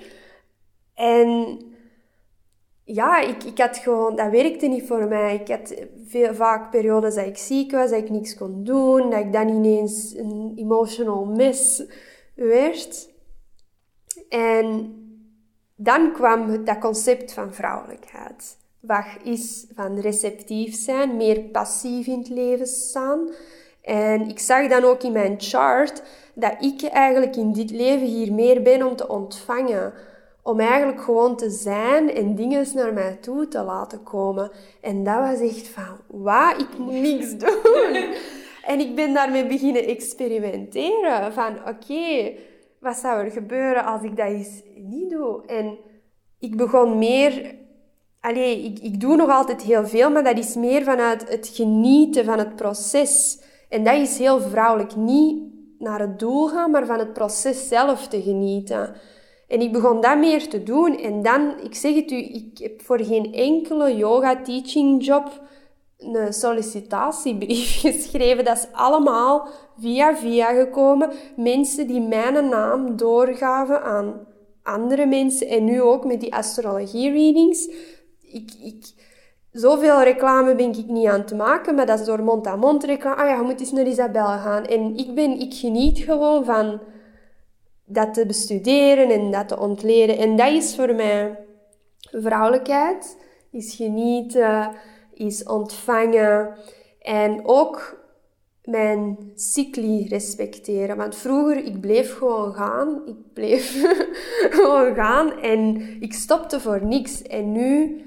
[0.93, 1.59] En
[2.85, 5.35] ja, ik, ik had gewoon, dat werkte niet voor mij.
[5.35, 5.73] Ik had
[6.07, 9.47] veel, vaak periodes dat ik ziek was, dat ik niks kon doen, dat ik dan
[9.47, 11.83] ineens een emotional mess
[12.35, 13.09] werd.
[14.29, 14.95] En
[15.75, 18.57] dan kwam dat concept van vrouwelijkheid.
[18.79, 23.29] Wat is van receptief zijn, meer passief in het leven staan.
[23.81, 28.33] En ik zag dan ook in mijn chart dat ik eigenlijk in dit leven hier
[28.33, 29.93] meer ben om te ontvangen
[30.43, 34.51] om eigenlijk gewoon te zijn en dingen naar mij toe te laten komen.
[34.81, 38.13] En dat was echt van, wat, ik moet niks doen.
[38.65, 41.33] en ik ben daarmee beginnen experimenteren.
[41.33, 42.33] Van, oké,
[42.79, 45.45] wat zou er gebeuren als ik dat eens niet doe?
[45.45, 45.77] En
[46.39, 47.61] ik begon meer...
[48.19, 52.25] Allee, ik, ik doe nog altijd heel veel, maar dat is meer vanuit het genieten
[52.25, 53.41] van het proces.
[53.69, 54.95] En dat is heel vrouwelijk.
[54.95, 55.43] Niet
[55.79, 58.95] naar het doel gaan, maar van het proces zelf te genieten.
[59.53, 60.99] En ik begon dat meer te doen.
[60.99, 65.41] En dan, ik zeg het u, ik heb voor geen enkele yoga teaching job
[65.97, 68.45] een sollicitatiebrief geschreven.
[68.45, 69.47] Dat is allemaal
[69.79, 71.09] via via gekomen.
[71.35, 74.27] Mensen die mijn naam doorgaven aan
[74.63, 75.47] andere mensen.
[75.47, 77.67] En nu ook met die astrologie readings.
[78.21, 78.93] Ik, ik,
[79.51, 83.15] zoveel reclame ben ik niet aan het maken, maar dat is door mond-aan-mond -mond reclame.
[83.15, 84.65] Ah ja, je moet eens naar Isabel gaan.
[84.65, 86.79] En ik, ben, ik geniet gewoon van
[87.85, 90.17] dat te bestuderen en dat te ontleren.
[90.17, 91.39] En dat is voor mij
[92.11, 93.17] vrouwelijkheid,
[93.51, 94.71] is genieten,
[95.13, 96.55] is ontvangen
[96.99, 98.01] en ook
[98.63, 100.97] mijn cycli respecteren.
[100.97, 103.01] Want vroeger, ik bleef gewoon gaan.
[103.05, 103.81] Ik bleef
[104.57, 107.21] gewoon gaan en ik stopte voor niks.
[107.21, 108.01] En nu,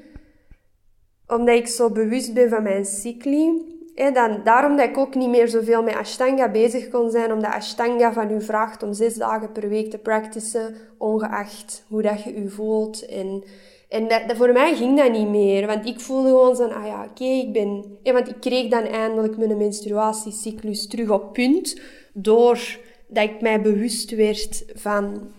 [1.26, 5.48] omdat ik zo bewust ben van mijn cycli, dan, daarom dat ik ook niet meer
[5.48, 9.68] zoveel met Ashtanga bezig kon zijn, omdat Ashtanga van u vraagt om zes dagen per
[9.68, 13.06] week te practicen, ongeacht hoe dat je u voelt.
[13.06, 13.44] En,
[13.88, 17.04] en dat, voor mij ging dat niet meer, want ik voelde gewoon zo, ah ja,
[17.10, 17.98] oké, ik ben...
[18.02, 21.80] want ik kreeg dan eindelijk mijn menstruatiecyclus terug op punt,
[22.12, 22.78] doordat
[23.10, 25.30] ik mij bewust werd van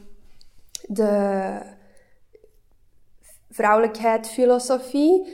[0.88, 1.50] de
[3.50, 5.28] vrouwelijkheid filosofie.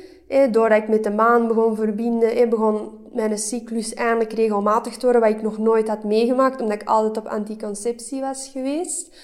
[0.52, 5.32] doordat ik met de maan begon verbinden, begon mijn cyclus eindelijk regelmatig te worden, wat
[5.32, 9.16] ik nog nooit had meegemaakt, omdat ik altijd op anticonceptie was geweest.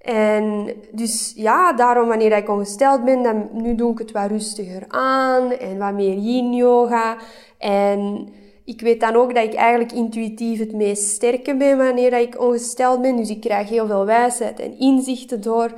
[0.00, 4.84] En dus ja, daarom wanneer ik ongesteld ben, dan nu doe ik het wat rustiger
[4.88, 7.16] aan en wat meer yin yoga.
[7.58, 8.28] En
[8.64, 13.02] ik weet dan ook dat ik eigenlijk intuïtief het meest sterke ben wanneer ik ongesteld
[13.02, 13.16] ben.
[13.16, 15.72] Dus ik krijg heel veel wijsheid en inzichten door.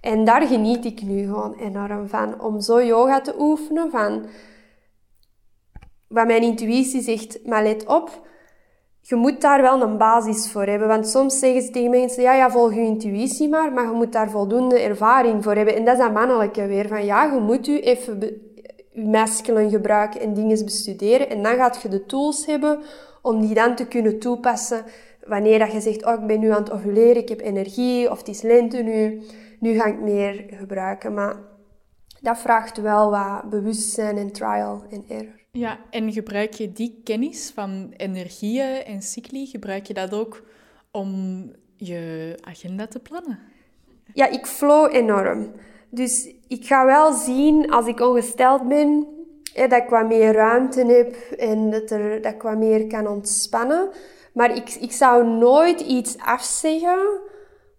[0.00, 2.40] En daar geniet ik nu gewoon enorm van.
[2.40, 3.90] Om zo yoga te oefenen.
[3.90, 4.26] Van
[6.16, 8.24] wat mijn intuïtie zegt, maar let op.
[9.00, 10.88] Je moet daar wel een basis voor hebben.
[10.88, 13.72] Want soms zeggen ze tegen mensen, ja, ja, volg je intuïtie maar.
[13.72, 15.76] Maar je moet daar voldoende ervaring voor hebben.
[15.76, 16.88] En dat is dat mannelijke weer.
[16.88, 21.30] Van ja, je moet u even je masculine gebruiken en dingen bestuderen.
[21.30, 22.78] En dan gaat je de tools hebben
[23.22, 24.84] om die dan te kunnen toepassen
[25.26, 28.18] wanneer dat je zegt, oh, ik ben nu aan het ovuleren, ik heb energie, of
[28.18, 29.22] het is lente nu,
[29.60, 31.14] nu ga ik meer gebruiken.
[31.14, 31.36] Maar
[32.20, 35.45] dat vraagt wel wat bewustzijn en trial en error.
[35.56, 40.42] Ja, en gebruik je die kennis van energieën en cycli, gebruik je dat ook
[40.90, 41.42] om
[41.76, 43.38] je agenda te plannen?
[44.14, 45.52] Ja, ik flow enorm.
[45.88, 49.06] Dus ik ga wel zien als ik ongesteld ben,
[49.54, 53.88] dat ik wat meer ruimte heb en dat, er, dat ik wat meer kan ontspannen.
[54.32, 57.20] Maar ik, ik zou nooit iets afzeggen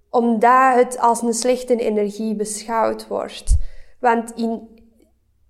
[0.10, 3.58] omdat het als een slechte energie beschouwd wordt.
[4.00, 4.77] Want in,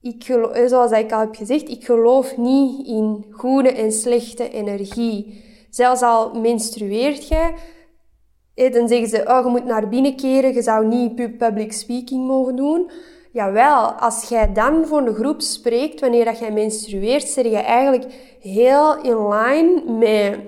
[0.08, 0.24] ik
[0.66, 5.44] zoals ik al heb gezegd, ik geloof niet in goede en slechte energie.
[5.70, 7.54] Zelfs al menstrueert jij,
[8.54, 12.56] dan zeggen ze, oh, je moet naar binnen keren, je zou niet public speaking mogen
[12.56, 12.92] doen.
[13.32, 18.06] Jawel, als jij dan voor de groep spreekt wanneer dat jij menstrueert, zit je eigenlijk
[18.40, 20.40] heel in line met...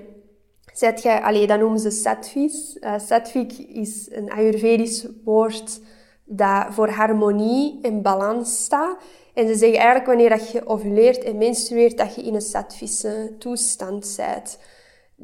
[0.72, 2.76] Zet jij, allee, dat noemen ze sattvis.
[2.80, 5.80] Uh, sattvik is een Ayurvedisch woord
[6.24, 8.96] dat voor harmonie en balans staat.
[9.40, 13.34] En ze zeggen eigenlijk wanneer dat je ovuleert en menstrueert, dat je in een sattvische
[13.38, 14.58] toestand bent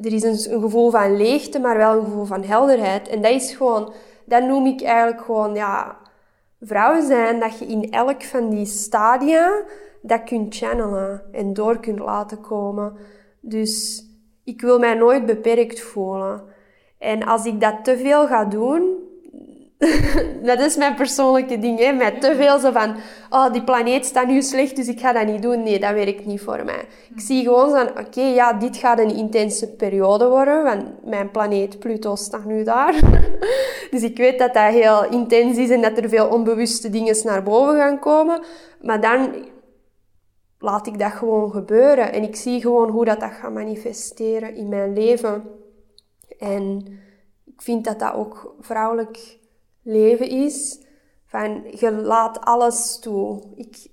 [0.01, 3.07] er is een, een, gevoel van leegte, maar wel een gevoel van helderheid.
[3.07, 3.93] En dat is gewoon,
[4.25, 5.97] dat noem ik eigenlijk gewoon, ja,
[6.61, 9.63] vrouwen zijn, dat je in elk van die stadia
[10.01, 12.97] dat kunt channelen en door kunt laten komen.
[13.39, 14.05] Dus
[14.43, 16.43] ik wil mij nooit beperkt voelen.
[16.97, 18.96] En als ik dat te veel ga doen,
[20.49, 21.91] dat is mijn persoonlijke ding, hè.
[21.91, 22.95] Met te veel zo van,
[23.29, 25.63] oh, die planeet staat nu slecht, dus ik ga dat niet doen.
[25.63, 26.85] Nee, dat werkt niet voor mij.
[27.15, 31.79] Ik zie gewoon van, oké, ja, dit gaat een intense periode worden, want mijn planeet
[31.79, 32.93] Pluto staat nu daar.
[33.91, 37.43] dus ik weet dat dat heel intens is en dat er veel onbewuste dingen naar
[37.43, 38.43] boven gaan komen.
[38.81, 39.45] Maar dan
[40.59, 42.13] laat ik dat gewoon gebeuren.
[42.13, 45.43] En ik zie gewoon hoe dat, dat gaat manifesteren in mijn leven.
[46.37, 46.85] En
[47.45, 49.37] ik vind dat dat ook vrouwelijk
[49.87, 50.79] leven is.
[51.25, 53.43] Van, je laat alles toe.
[53.55, 53.87] Ik,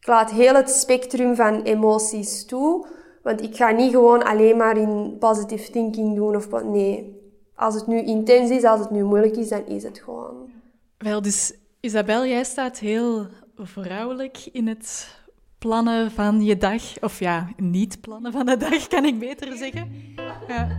[0.00, 2.86] ik laat heel het spectrum van emoties toe.
[3.22, 6.36] Want ik ga niet gewoon alleen maar in positive thinking doen.
[6.36, 7.20] Of, nee,
[7.54, 10.50] als het nu intens is, als het nu moeilijk is, dan is het gewoon.
[10.98, 13.26] Wel, dus Isabel, jij staat heel
[13.56, 15.18] vrouwelijk in het
[15.58, 16.82] plannen van je dag.
[17.00, 20.14] Of ja, niet plannen van de dag, kan ik beter zeggen.
[20.48, 20.78] Ja.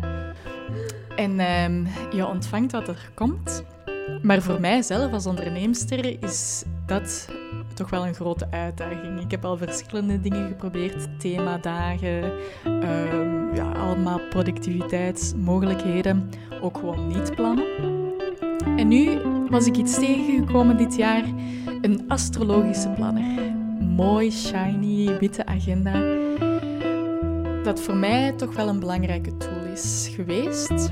[1.16, 3.64] En um, je ontvangt wat er komt.
[4.22, 7.30] Maar voor mijzelf als onderneemster is dat
[7.74, 9.20] toch wel een grote uitdaging.
[9.20, 12.24] Ik heb al verschillende dingen geprobeerd, themadagen,
[12.66, 16.30] um, ja, allemaal productiviteitsmogelijkheden,
[16.62, 17.66] ook gewoon niet plannen.
[18.78, 21.24] En nu was ik iets tegengekomen dit jaar,
[21.82, 23.52] een astrologische planner.
[23.80, 26.22] Mooi, shiny, witte agenda.
[27.64, 30.90] Dat voor mij toch wel een belangrijke tool is geweest.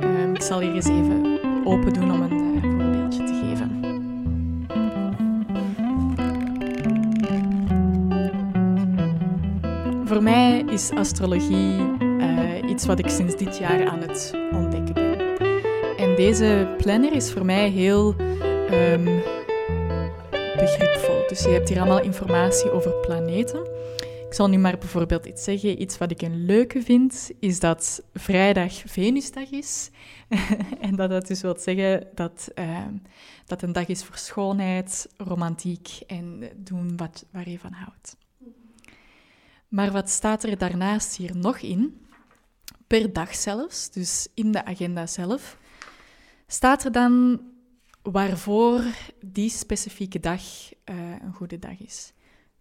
[0.00, 3.76] Um, ik zal hier eens even open doen om een uh, voorbeeldje te geven.
[10.04, 15.18] Voor mij is astrologie uh, iets wat ik sinds dit jaar aan het ontdekken ben.
[15.96, 18.14] En deze planner is voor mij heel
[18.70, 19.04] um,
[20.56, 21.24] begripvol.
[21.28, 23.67] Dus je hebt hier allemaal informatie over planeten.
[24.38, 25.82] Zal nu maar bijvoorbeeld iets zeggen.
[25.82, 29.90] Iets wat ik een leuke vind, is dat vrijdag Venusdag is.
[30.80, 32.86] en dat dat dus wil zeggen dat uh,
[33.46, 38.16] dat een dag is voor schoonheid, romantiek en doen wat, waar je van houdt.
[39.68, 42.06] Maar wat staat er daarnaast hier nog in?
[42.86, 45.58] Per dag zelfs, dus in de agenda zelf,
[46.46, 47.40] staat er dan
[48.02, 48.84] waarvoor
[49.20, 50.42] die specifieke dag
[50.84, 52.12] uh, een goede dag is.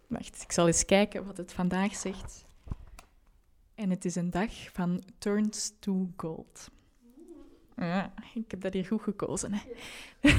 [0.07, 2.45] Wacht, ik zal eens kijken wat het vandaag zegt.
[3.75, 6.69] En het is een dag van Turns to Gold.
[7.75, 9.51] Ja, ik heb dat hier goed gekozen.
[9.53, 9.61] Hè.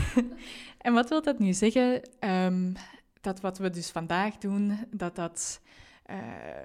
[0.87, 2.03] en wat wil dat nu zeggen?
[2.21, 2.75] Um,
[3.21, 5.61] dat wat we dus vandaag doen, dat dat
[6.11, 6.17] uh,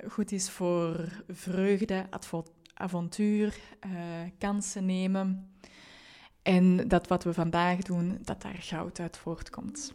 [0.10, 2.08] goed is voor vreugde,
[2.74, 3.92] avontuur, uh,
[4.38, 5.54] kansen nemen.
[6.42, 9.94] En dat wat we vandaag doen, dat daar goud uit voortkomt.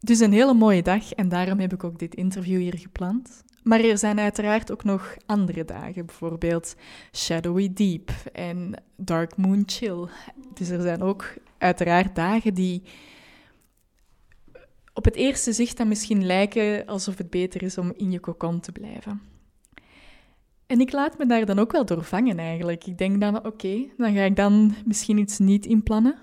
[0.00, 3.42] Dus een hele mooie dag en daarom heb ik ook dit interview hier gepland.
[3.62, 6.74] Maar er zijn uiteraard ook nog andere dagen, bijvoorbeeld
[7.12, 10.06] Shadowy Deep en Dark Moon Chill.
[10.54, 12.82] Dus er zijn ook uiteraard dagen die
[14.94, 18.60] op het eerste zicht dan misschien lijken alsof het beter is om in je kokon
[18.60, 19.22] te blijven.
[20.66, 22.86] En ik laat me daar dan ook wel door vangen eigenlijk.
[22.86, 26.18] Ik denk dan, oké, dan ga ik dan misschien iets niet inplannen,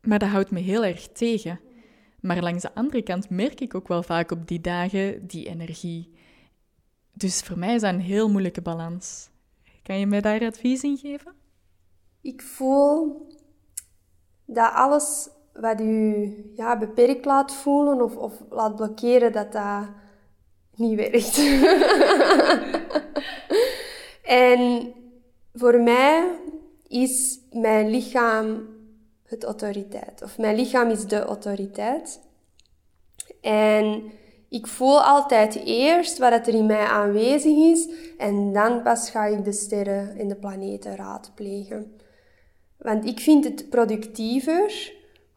[0.00, 1.60] maar dat houdt me heel erg tegen.
[2.20, 6.14] Maar langs de andere kant merk ik ook wel vaak op die dagen die energie.
[7.12, 9.30] Dus voor mij is dat een heel moeilijke balans.
[9.82, 11.32] Kan je mij daar advies in geven?
[12.20, 13.26] Ik voel
[14.44, 19.88] dat alles wat u ja, beperkt laat voelen of, of laat blokkeren, dat dat
[20.74, 21.38] niet werkt.
[24.22, 24.92] en
[25.54, 26.38] voor mij
[26.88, 28.75] is mijn lichaam
[29.26, 30.22] het autoriteit.
[30.22, 32.20] Of mijn lichaam is de autoriteit.
[33.40, 34.02] En
[34.48, 39.44] ik voel altijd eerst wat er in mij aanwezig is en dan pas ga ik
[39.44, 41.96] de sterren en de planeten raadplegen.
[42.76, 44.92] Want ik vind het productiever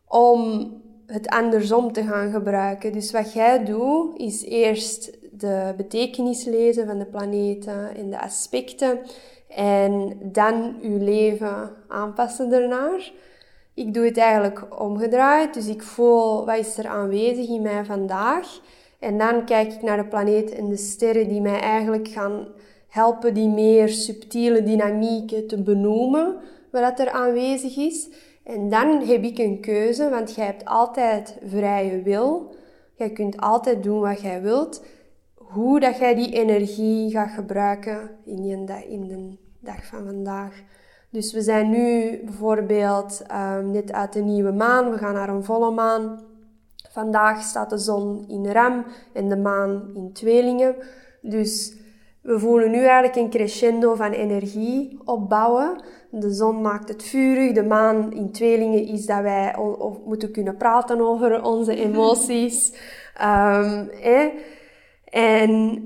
[0.07, 0.71] om
[1.05, 2.93] het andersom te gaan gebruiken.
[2.93, 8.99] Dus wat jij doet, is eerst de betekenis lezen van de planeten en de aspecten
[9.47, 13.11] en dan je leven aanpassen daarnaar.
[13.79, 18.61] Ik doe het eigenlijk omgedraaid, dus ik voel wat is er aanwezig in mij vandaag.
[18.99, 22.47] En dan kijk ik naar de planeet en de sterren die mij eigenlijk gaan
[22.87, 26.35] helpen die meer subtiele dynamieken te benoemen,
[26.71, 28.09] wat er aanwezig is.
[28.43, 32.55] En dan heb ik een keuze, want jij hebt altijd vrije wil.
[32.93, 34.83] Jij kunt altijd doen wat jij wilt.
[35.35, 40.63] Hoe dat jij die energie gaat gebruiken in, je, in de dag van vandaag.
[41.09, 45.43] Dus we zijn nu bijvoorbeeld um, net uit de nieuwe maan, we gaan naar een
[45.43, 46.19] volle maan.
[46.89, 50.75] Vandaag staat de zon in ram en de maan in tweelingen.
[51.21, 51.77] Dus
[52.21, 55.81] we voelen nu eigenlijk een crescendo van energie opbouwen.
[56.11, 59.55] De zon maakt het vurig, de maan in tweelingen is dat wij
[60.05, 62.73] moeten kunnen praten over onze emoties.
[63.23, 63.89] um,
[65.09, 65.83] En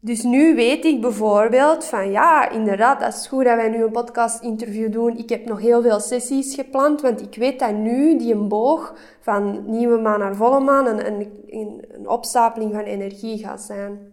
[0.00, 3.90] dus nu weet ik bijvoorbeeld van ja, inderdaad, dat is goed dat wij nu een
[3.90, 5.16] podcast-interview doen.
[5.16, 8.94] Ik heb nog heel veel sessies gepland, want ik weet dat nu die een boog
[9.20, 14.12] van nieuwe maan naar volle maan een, een, een opstapeling van energie gaat zijn.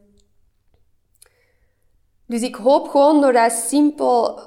[2.27, 4.39] Dus ik hoop gewoon door dat simpel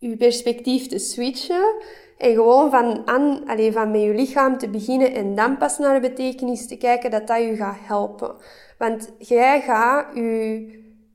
[0.00, 1.74] uw perspectief te switchen
[2.18, 6.00] en gewoon van, aan, allez, van met je lichaam te beginnen en dan pas naar
[6.00, 8.34] de betekenis te kijken, dat dat je gaat helpen.
[8.80, 10.68] Want jij gaat je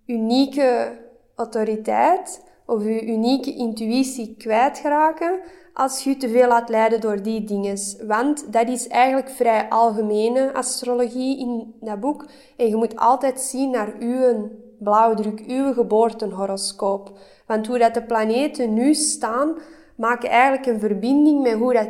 [0.06, 0.98] unieke
[1.36, 5.40] autoriteit of je unieke intuïtie kwijtraken
[5.74, 7.78] als je te veel laat leiden door die dingen.
[8.08, 12.26] Want dat is eigenlijk vrij algemene astrologie in dat boek.
[12.58, 14.50] En je moet altijd zien naar uw
[14.80, 17.18] blauwdruk, uw geboortenhoroscoop.
[17.48, 19.58] Want hoe dat de planeten nu staan,
[19.98, 21.90] maken eigenlijk een verbinding met hoe dat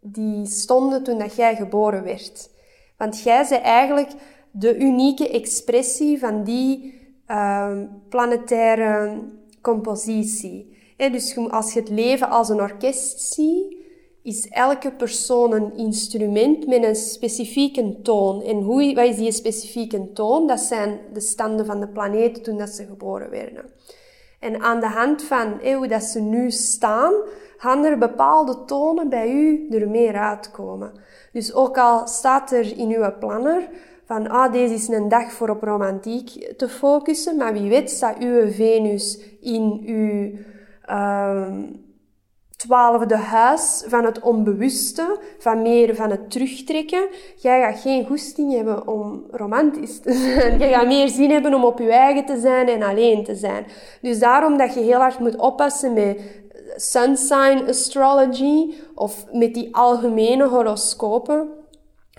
[0.00, 2.50] die stonden toen dat jij geboren werd.
[2.96, 4.10] Want jij bent eigenlijk
[4.52, 7.78] de unieke expressie van die uh,
[8.08, 9.18] planetaire
[9.60, 10.76] compositie.
[10.96, 13.76] dus als je het leven als een orkest ziet,
[14.22, 18.42] is elke persoon een instrument met een specifieke toon.
[18.42, 20.46] En hoe, wat is die specifieke toon?
[20.46, 23.64] Dat zijn de standen van de planeten toen dat ze geboren werden.
[24.40, 27.12] En aan de hand van hoe dat ze nu staan,
[27.56, 30.92] gaan er bepaalde tonen bij u er meer uitkomen.
[31.32, 33.68] Dus ook al staat er in uw planner
[34.12, 38.18] van ah, deze is een dag voor op romantiek te focussen, maar wie weet staat
[38.18, 40.30] uw Venus in uw
[40.96, 41.48] uh,
[42.56, 47.08] twaalfde huis van het onbewuste, van meer van het terugtrekken.
[47.36, 50.58] Jij gaat geen goesting hebben om romantisch te zijn.
[50.58, 53.66] Jij gaat meer zin hebben om op je eigen te zijn en alleen te zijn.
[54.02, 56.20] Dus daarom dat je heel hard moet oppassen met
[56.76, 61.60] sun sign astrology of met die algemene horoscopen.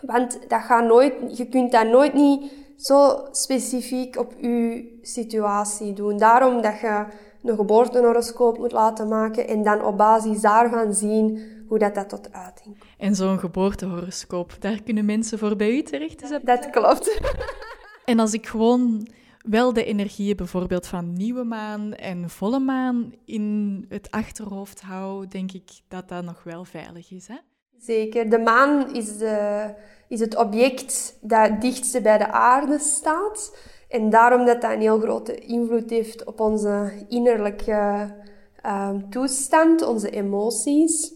[0.06, 6.18] Want dat gaat nooit, je kunt dat nooit niet zo specifiek op je situatie doen.
[6.18, 7.06] Daarom dat je
[7.44, 12.34] een geboortehoroscoop moet laten maken en dan op basis daarvan zien hoe dat, dat tot
[12.34, 12.92] uiting komt.
[12.98, 16.22] En zo'n geboortehoroscoop, daar kunnen mensen voor bij u terecht?
[16.22, 16.46] Is dat...
[16.46, 17.20] dat klopt.
[18.06, 19.08] en als ik gewoon
[19.44, 25.52] wel de energieën bijvoorbeeld van nieuwe maan en volle maan in het achterhoofd hou, denk
[25.52, 27.28] ik dat dat nog wel veilig is.
[27.28, 27.38] Hè?
[27.86, 28.30] Zeker.
[28.30, 29.66] De maan is, de,
[30.08, 33.58] is het object dat het dichtste bij de aarde staat.
[33.90, 38.14] En daarom dat dat een heel grote invloed heeft op onze innerlijke
[38.62, 41.14] ehm, toestand, onze emoties.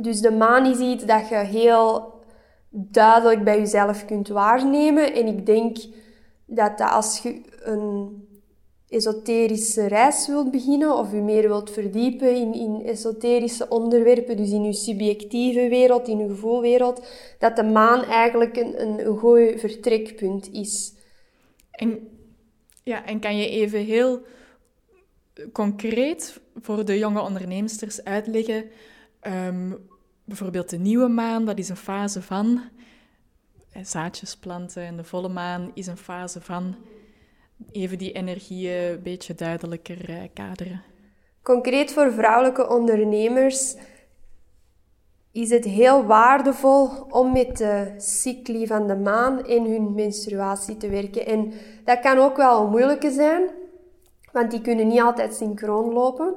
[0.00, 2.12] Dus de maan is iets dat je heel
[2.70, 5.14] duidelijk bij jezelf kunt waarnemen.
[5.14, 5.76] En ik denk
[6.44, 8.28] dat, dat als je een
[8.90, 14.64] esoterische reis wilt beginnen of je meer wilt verdiepen in, in esoterische onderwerpen, dus in
[14.64, 17.06] je subjectieve wereld, in je gevoelwereld,
[17.38, 20.94] dat de maan eigenlijk een, een, goed vertrekpunt is.
[21.70, 22.08] En,
[22.82, 24.22] ja, en kan je even heel
[25.52, 28.64] concreet voor de jonge onderneemsters uitleggen,
[29.22, 29.88] um,
[30.24, 32.60] bijvoorbeeld de nieuwe maan, dat is een fase van
[33.72, 36.76] eh, zaadjes planten en de volle maan is een fase van
[37.72, 40.82] even die energieën een beetje duidelijker eh, kaderen.
[41.42, 43.74] Concreet voor vrouwelijke ondernemers
[45.32, 50.88] is het heel waardevol om met de cycli van de maan in hun menstruatie te
[50.88, 51.26] werken.
[51.26, 51.52] En
[51.84, 53.50] dat kan ook wel een zijn,
[54.32, 56.34] want die kunnen niet altijd synchroon lopen.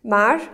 [0.00, 0.50] Maar,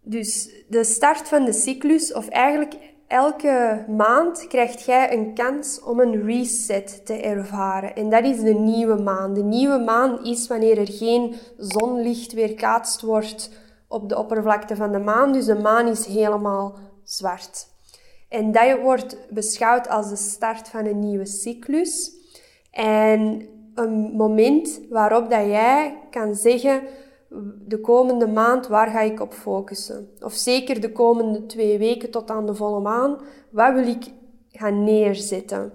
[0.00, 2.74] dus de start van de cyclus, of eigenlijk
[3.12, 7.96] elke maand krijgt jij een kans om een reset te ervaren.
[7.96, 9.34] En dat is de nieuwe maan.
[9.34, 13.50] De nieuwe maan is wanneer er geen zonlicht weerkaatst wordt
[13.88, 15.32] op de oppervlakte van de maan.
[15.32, 17.66] Dus de maan is helemaal zwart.
[18.28, 22.12] En dat wordt beschouwd als de start van een nieuwe cyclus.
[22.70, 26.82] En een moment waarop dat jij kan zeggen
[27.66, 30.08] de komende maand, waar ga ik op focussen?
[30.20, 33.18] Of zeker de komende twee weken tot aan de volle maan,
[33.50, 34.12] wat wil ik
[34.50, 35.72] gaan neerzetten?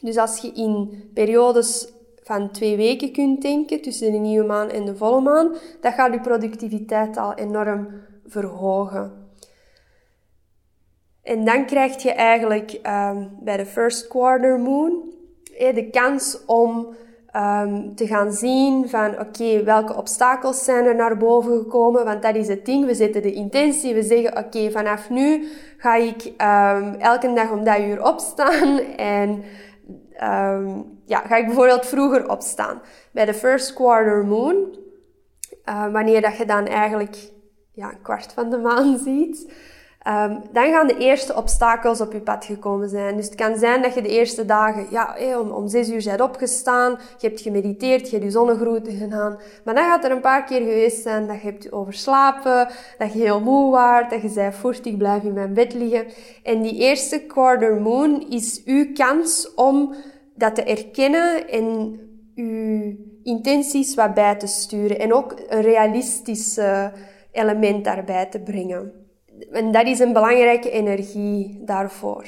[0.00, 1.92] Dus als je in periodes
[2.22, 6.12] van twee weken kunt denken, tussen de nieuwe maan en de volle maan, dat gaat
[6.12, 7.88] je productiviteit al enorm
[8.26, 9.20] verhogen.
[11.22, 15.12] En dan krijg je eigenlijk um, bij de first quarter moon
[15.58, 16.94] de kans om
[17.36, 22.34] um, te gaan zien van oké, welke obstakels zijn er naar boven gekomen, want dat
[22.34, 22.86] is het ding.
[22.86, 27.64] We zetten de intentie, we zeggen oké, vanaf nu ga ik um, elke dag om
[27.64, 28.78] dat uur opstaan
[29.18, 29.42] en
[30.22, 32.80] um, ja, ga ik bijvoorbeeld vroeger opstaan.
[33.12, 34.78] Bij de first quarter moon,
[35.68, 37.16] uh, wanneer dat je dan eigenlijk
[37.72, 39.52] ja, een kwart van de maan ziet,
[40.08, 43.16] Um, dan gaan de eerste obstakels op je pad gekomen zijn.
[43.16, 46.20] Dus het kan zijn dat je de eerste dagen ja, om, om zes uur bent
[46.20, 49.38] opgestaan, je hebt gemediteerd, je hebt je zonnegroeten gedaan.
[49.64, 53.18] Maar dan gaat er een paar keer geweest zijn dat je hebt overslapen, dat je
[53.18, 56.06] heel moe waart, dat je zei, voert, ik blijf in mijn bed liggen.
[56.42, 59.94] En die eerste quarter moon is uw kans om
[60.34, 61.98] dat te erkennen en
[62.34, 64.98] uw intenties wat bij te sturen.
[64.98, 66.60] En ook een realistisch
[67.32, 69.01] element daarbij te brengen.
[69.52, 72.26] En dat is een belangrijke energie daarvoor.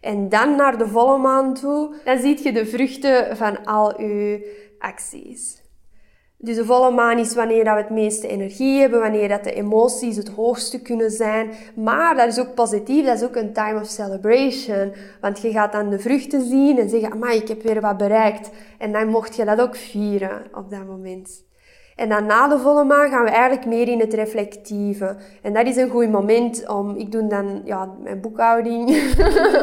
[0.00, 4.74] En dan naar de volle maan toe, dan zie je de vruchten van al je
[4.78, 5.62] acties.
[6.44, 10.16] Dus de volle maan is wanneer we het meeste energie hebben, wanneer dat de emoties
[10.16, 11.50] het hoogste kunnen zijn.
[11.74, 14.92] Maar dat is ook positief, dat is ook een time of celebration.
[15.20, 18.50] Want je gaat dan de vruchten zien en zeggen, amai, ik heb weer wat bereikt.
[18.78, 21.44] En dan mocht je dat ook vieren op dat moment.
[21.96, 25.16] En dan na de volle maan gaan we eigenlijk meer in het reflectieve.
[25.42, 28.88] En dat is een goed moment om, ik doe dan ja, mijn boekhouding,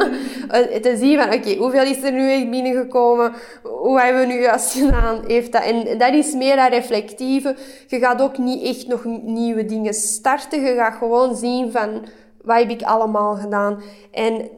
[0.82, 3.32] te zien van oké, hoeveel is er nu echt binnengekomen?
[3.62, 5.24] Hoe hebben we nu juist gedaan?
[5.26, 5.62] Heeft dat?
[5.62, 7.56] En dat is meer dat reflectieve.
[7.86, 10.60] Je gaat ook niet echt nog nieuwe dingen starten.
[10.60, 12.04] Je gaat gewoon zien van
[12.42, 13.82] wat heb ik allemaal gedaan.
[14.10, 14.50] En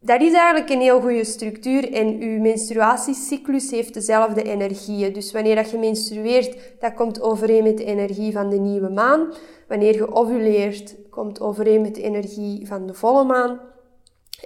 [0.00, 5.12] dat is eigenlijk een heel goede structuur en uw menstruatiecyclus heeft dezelfde energieën.
[5.12, 9.32] Dus wanneer dat je menstrueert, dat komt overeen met de energie van de nieuwe maan.
[9.68, 13.60] Wanneer je ovuleert, komt overeen met de energie van de volle maan.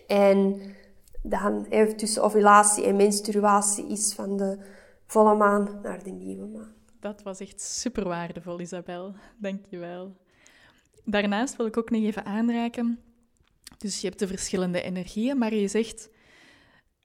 [0.07, 0.61] En
[1.22, 4.59] dan even tussen ovulatie en menstruatie is van de
[5.07, 6.74] volle maan naar de nieuwe maan.
[7.00, 9.14] Dat was echt super waardevol, Isabel.
[9.38, 10.16] Dank je wel.
[11.05, 12.98] Daarnaast wil ik ook nog even aanraken
[13.83, 16.09] dus je hebt de verschillende energieën, maar je zegt,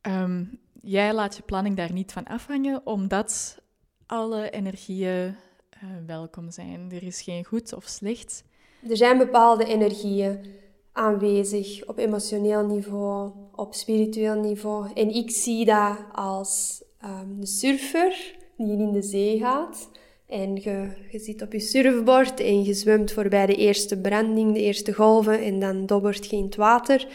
[0.01, 3.61] um, jij laat je planning daar niet van afhangen, omdat
[4.05, 5.35] alle energieën
[5.83, 6.91] uh, welkom zijn.
[6.91, 8.43] Er is geen goed of slecht.
[8.89, 10.45] Er zijn bepaalde energieën
[10.91, 14.93] aanwezig op emotioneel niveau, op spiritueel niveau.
[14.93, 19.89] En ik zie dat als um, de surfer die in de zee gaat.
[20.27, 24.93] En je, zit op je surfboard en je zwemt voorbij de eerste branding, de eerste
[24.93, 27.07] golven en dan dobbert je in het water.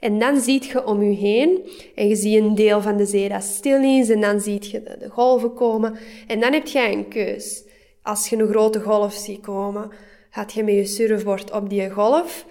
[0.00, 3.28] En dan ziet je om je heen en je ziet een deel van de zee
[3.28, 5.98] dat stil is en dan ziet je de, de golven komen.
[6.26, 7.64] En dan heb je een keus.
[8.02, 9.90] Als je een grote golf ziet komen,
[10.30, 12.46] gaat je met je surfboard op die golf,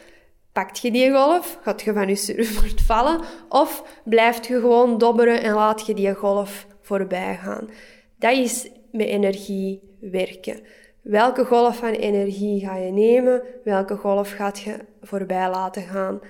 [0.52, 5.42] pakt je die golf, gaat je van je surfboard vallen of blijft je gewoon dobberen
[5.42, 7.70] en laat je die golf voorbij gaan.
[8.18, 10.60] Dat is met energie werken.
[11.02, 13.42] Welke golf van energie ga je nemen?
[13.64, 16.22] Welke golf gaat je voorbij laten gaan?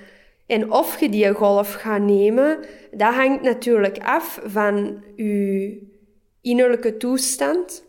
[0.46, 2.58] En of je die golf gaat nemen,
[2.90, 5.82] dat hangt natuurlijk af van je
[6.40, 7.84] innerlijke toestand.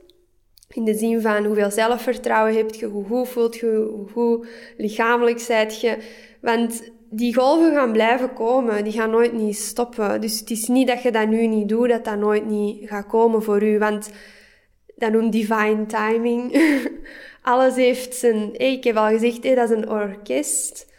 [0.69, 5.97] In de zin van hoeveel zelfvertrouwen heb je, hoe voelt je, hoe lichamelijk zijt je.
[6.41, 10.21] Want die golven gaan blijven komen, die gaan nooit niet stoppen.
[10.21, 13.07] Dus het is niet dat je dat nu niet doet, dat dat nooit niet gaat
[13.07, 13.77] komen voor u.
[13.77, 14.11] Want
[15.01, 16.51] dat noemt divine timing.
[17.41, 18.59] Alles heeft zijn...
[18.59, 20.89] Ik heb al gezegd, dat is een orkest.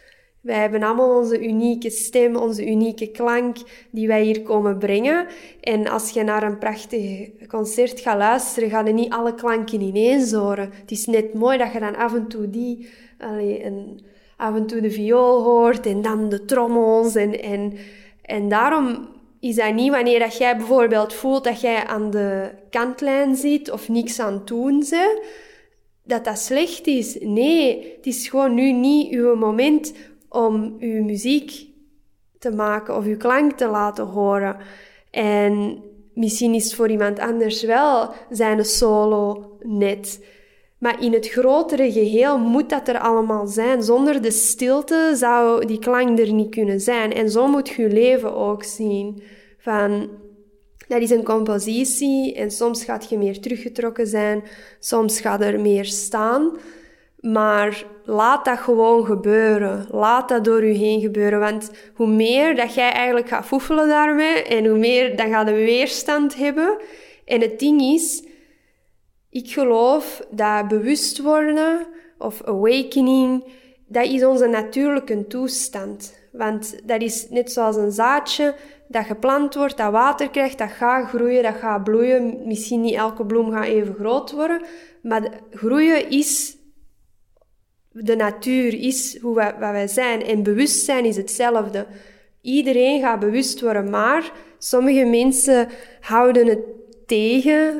[0.41, 3.57] Wij hebben allemaal onze unieke stem, onze unieke klank
[3.91, 5.27] die wij hier komen brengen.
[5.61, 10.31] En als je naar een prachtig concert gaat luisteren, gaan er niet alle klanken ineens
[10.31, 10.69] horen.
[10.73, 12.89] Het is net mooi dat je dan af en toe die,
[13.19, 13.71] allee,
[14.37, 17.15] af en toe de viool hoort en dan de trommels.
[17.15, 17.73] En, en,
[18.21, 19.07] en daarom
[19.43, 23.89] is dat niet wanneer dat jij bijvoorbeeld voelt dat jij aan de kantlijn zit of
[23.89, 25.19] niks aan het doen bent,
[26.03, 27.17] dat dat slecht is.
[27.19, 29.93] Nee, het is gewoon nu niet uw moment
[30.29, 31.67] om uw muziek
[32.39, 34.57] te maken of uw klank te laten horen.
[35.11, 35.83] En
[36.13, 40.25] misschien is het voor iemand anders wel zijn solo net.
[40.83, 43.83] Maar in het grotere geheel moet dat er allemaal zijn.
[43.83, 47.13] Zonder de stilte zou die klank er niet kunnen zijn.
[47.13, 49.23] En zo moet je je leven ook zien.
[49.57, 50.09] Van,
[50.87, 54.43] dat is een compositie en soms gaat je meer teruggetrokken zijn,
[54.79, 56.57] soms gaat er meer staan.
[57.19, 59.87] Maar laat dat gewoon gebeuren.
[59.91, 61.39] Laat dat door je heen gebeuren.
[61.39, 65.53] Want hoe meer dat jij eigenlijk gaat foefelen daarmee en hoe meer dan gaat de
[65.53, 66.77] weerstand hebben.
[67.25, 68.23] En het ding is,
[69.33, 71.85] ik geloof dat bewust worden
[72.17, 73.43] of awakening,
[73.87, 76.13] dat is onze natuurlijke toestand.
[76.31, 78.55] Want dat is net zoals een zaadje
[78.87, 82.41] dat geplant wordt, dat water krijgt, dat gaat groeien, dat gaat bloeien.
[82.45, 84.61] Misschien niet elke bloem gaat even groot worden,
[85.01, 86.57] maar groeien is
[87.91, 90.23] de natuur, is hoe wat wij zijn.
[90.23, 91.85] En bewustzijn is hetzelfde.
[92.41, 95.69] Iedereen gaat bewust worden, maar sommige mensen
[95.99, 96.59] houden het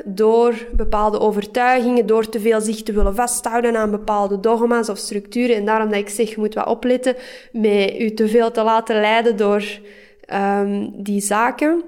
[0.04, 5.56] door bepaalde overtuigingen, door te veel zich te willen vasthouden aan bepaalde dogma's of structuren.
[5.56, 7.16] En daarom dat ik zeg, je moet wat opletten
[7.52, 9.64] met u te veel te laten leiden door
[10.32, 11.82] um, die zaken.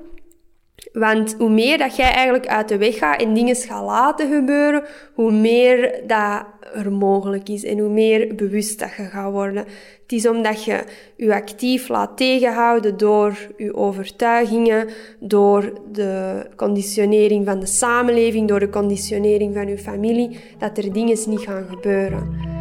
[0.92, 4.82] Want hoe meer dat jij eigenlijk uit de weg gaat en dingen gaat laten gebeuren,
[5.14, 9.64] hoe meer dat er mogelijk is en hoe meer bewust dat je gaat worden.
[10.02, 10.84] Het is omdat je
[11.16, 14.88] je actief laat tegenhouden door je overtuigingen,
[15.20, 21.18] door de conditionering van de samenleving, door de conditionering van je familie, dat er dingen
[21.28, 22.54] niet gaan gebeuren.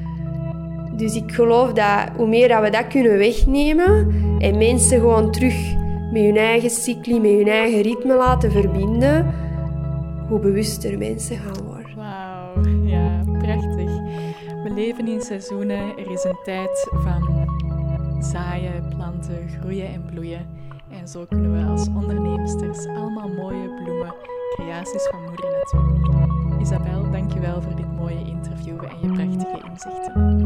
[0.97, 5.83] Dus ik geloof dat hoe meer dat we dat kunnen wegnemen en mensen gewoon terug
[6.15, 9.33] met hun eigen cycli, met hun eigen ritme laten verbinden,
[10.27, 11.95] hoe bewuster mensen gaan worden.
[11.95, 13.91] Wauw, ja, prachtig.
[14.63, 15.97] We leven in seizoenen.
[15.97, 17.47] Er is een tijd van
[18.19, 20.47] zaaien, planten, groeien en bloeien.
[20.99, 24.13] En zo kunnen we als ondernemsters allemaal mooie bloemen,
[24.55, 26.59] creaties van moeder natuur.
[26.61, 30.43] Isabel, dankjewel voor dit mooie interview en je prachtige inzichten.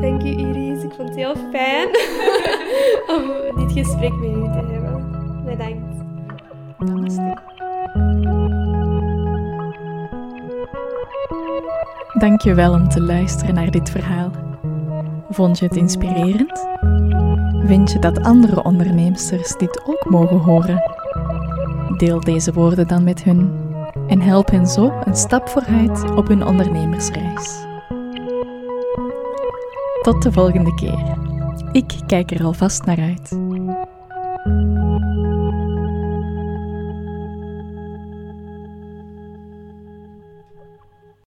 [0.00, 1.88] Dank je Iris, ik vond het heel fijn
[3.16, 4.81] om dit gesprek met u te hebben.
[5.56, 5.94] Bedankt.
[6.78, 7.36] Namaste.
[12.18, 14.30] Dankjewel om te luisteren naar dit verhaal.
[15.30, 16.68] Vond je het inspirerend?
[17.66, 20.82] Vind je dat andere onderneemsters dit ook mogen horen?
[21.96, 23.52] Deel deze woorden dan met hun
[24.06, 27.66] en help hen zo een stap vooruit op hun ondernemersreis.
[30.02, 31.16] Tot de volgende keer.
[31.72, 33.41] Ik kijk er alvast naar uit.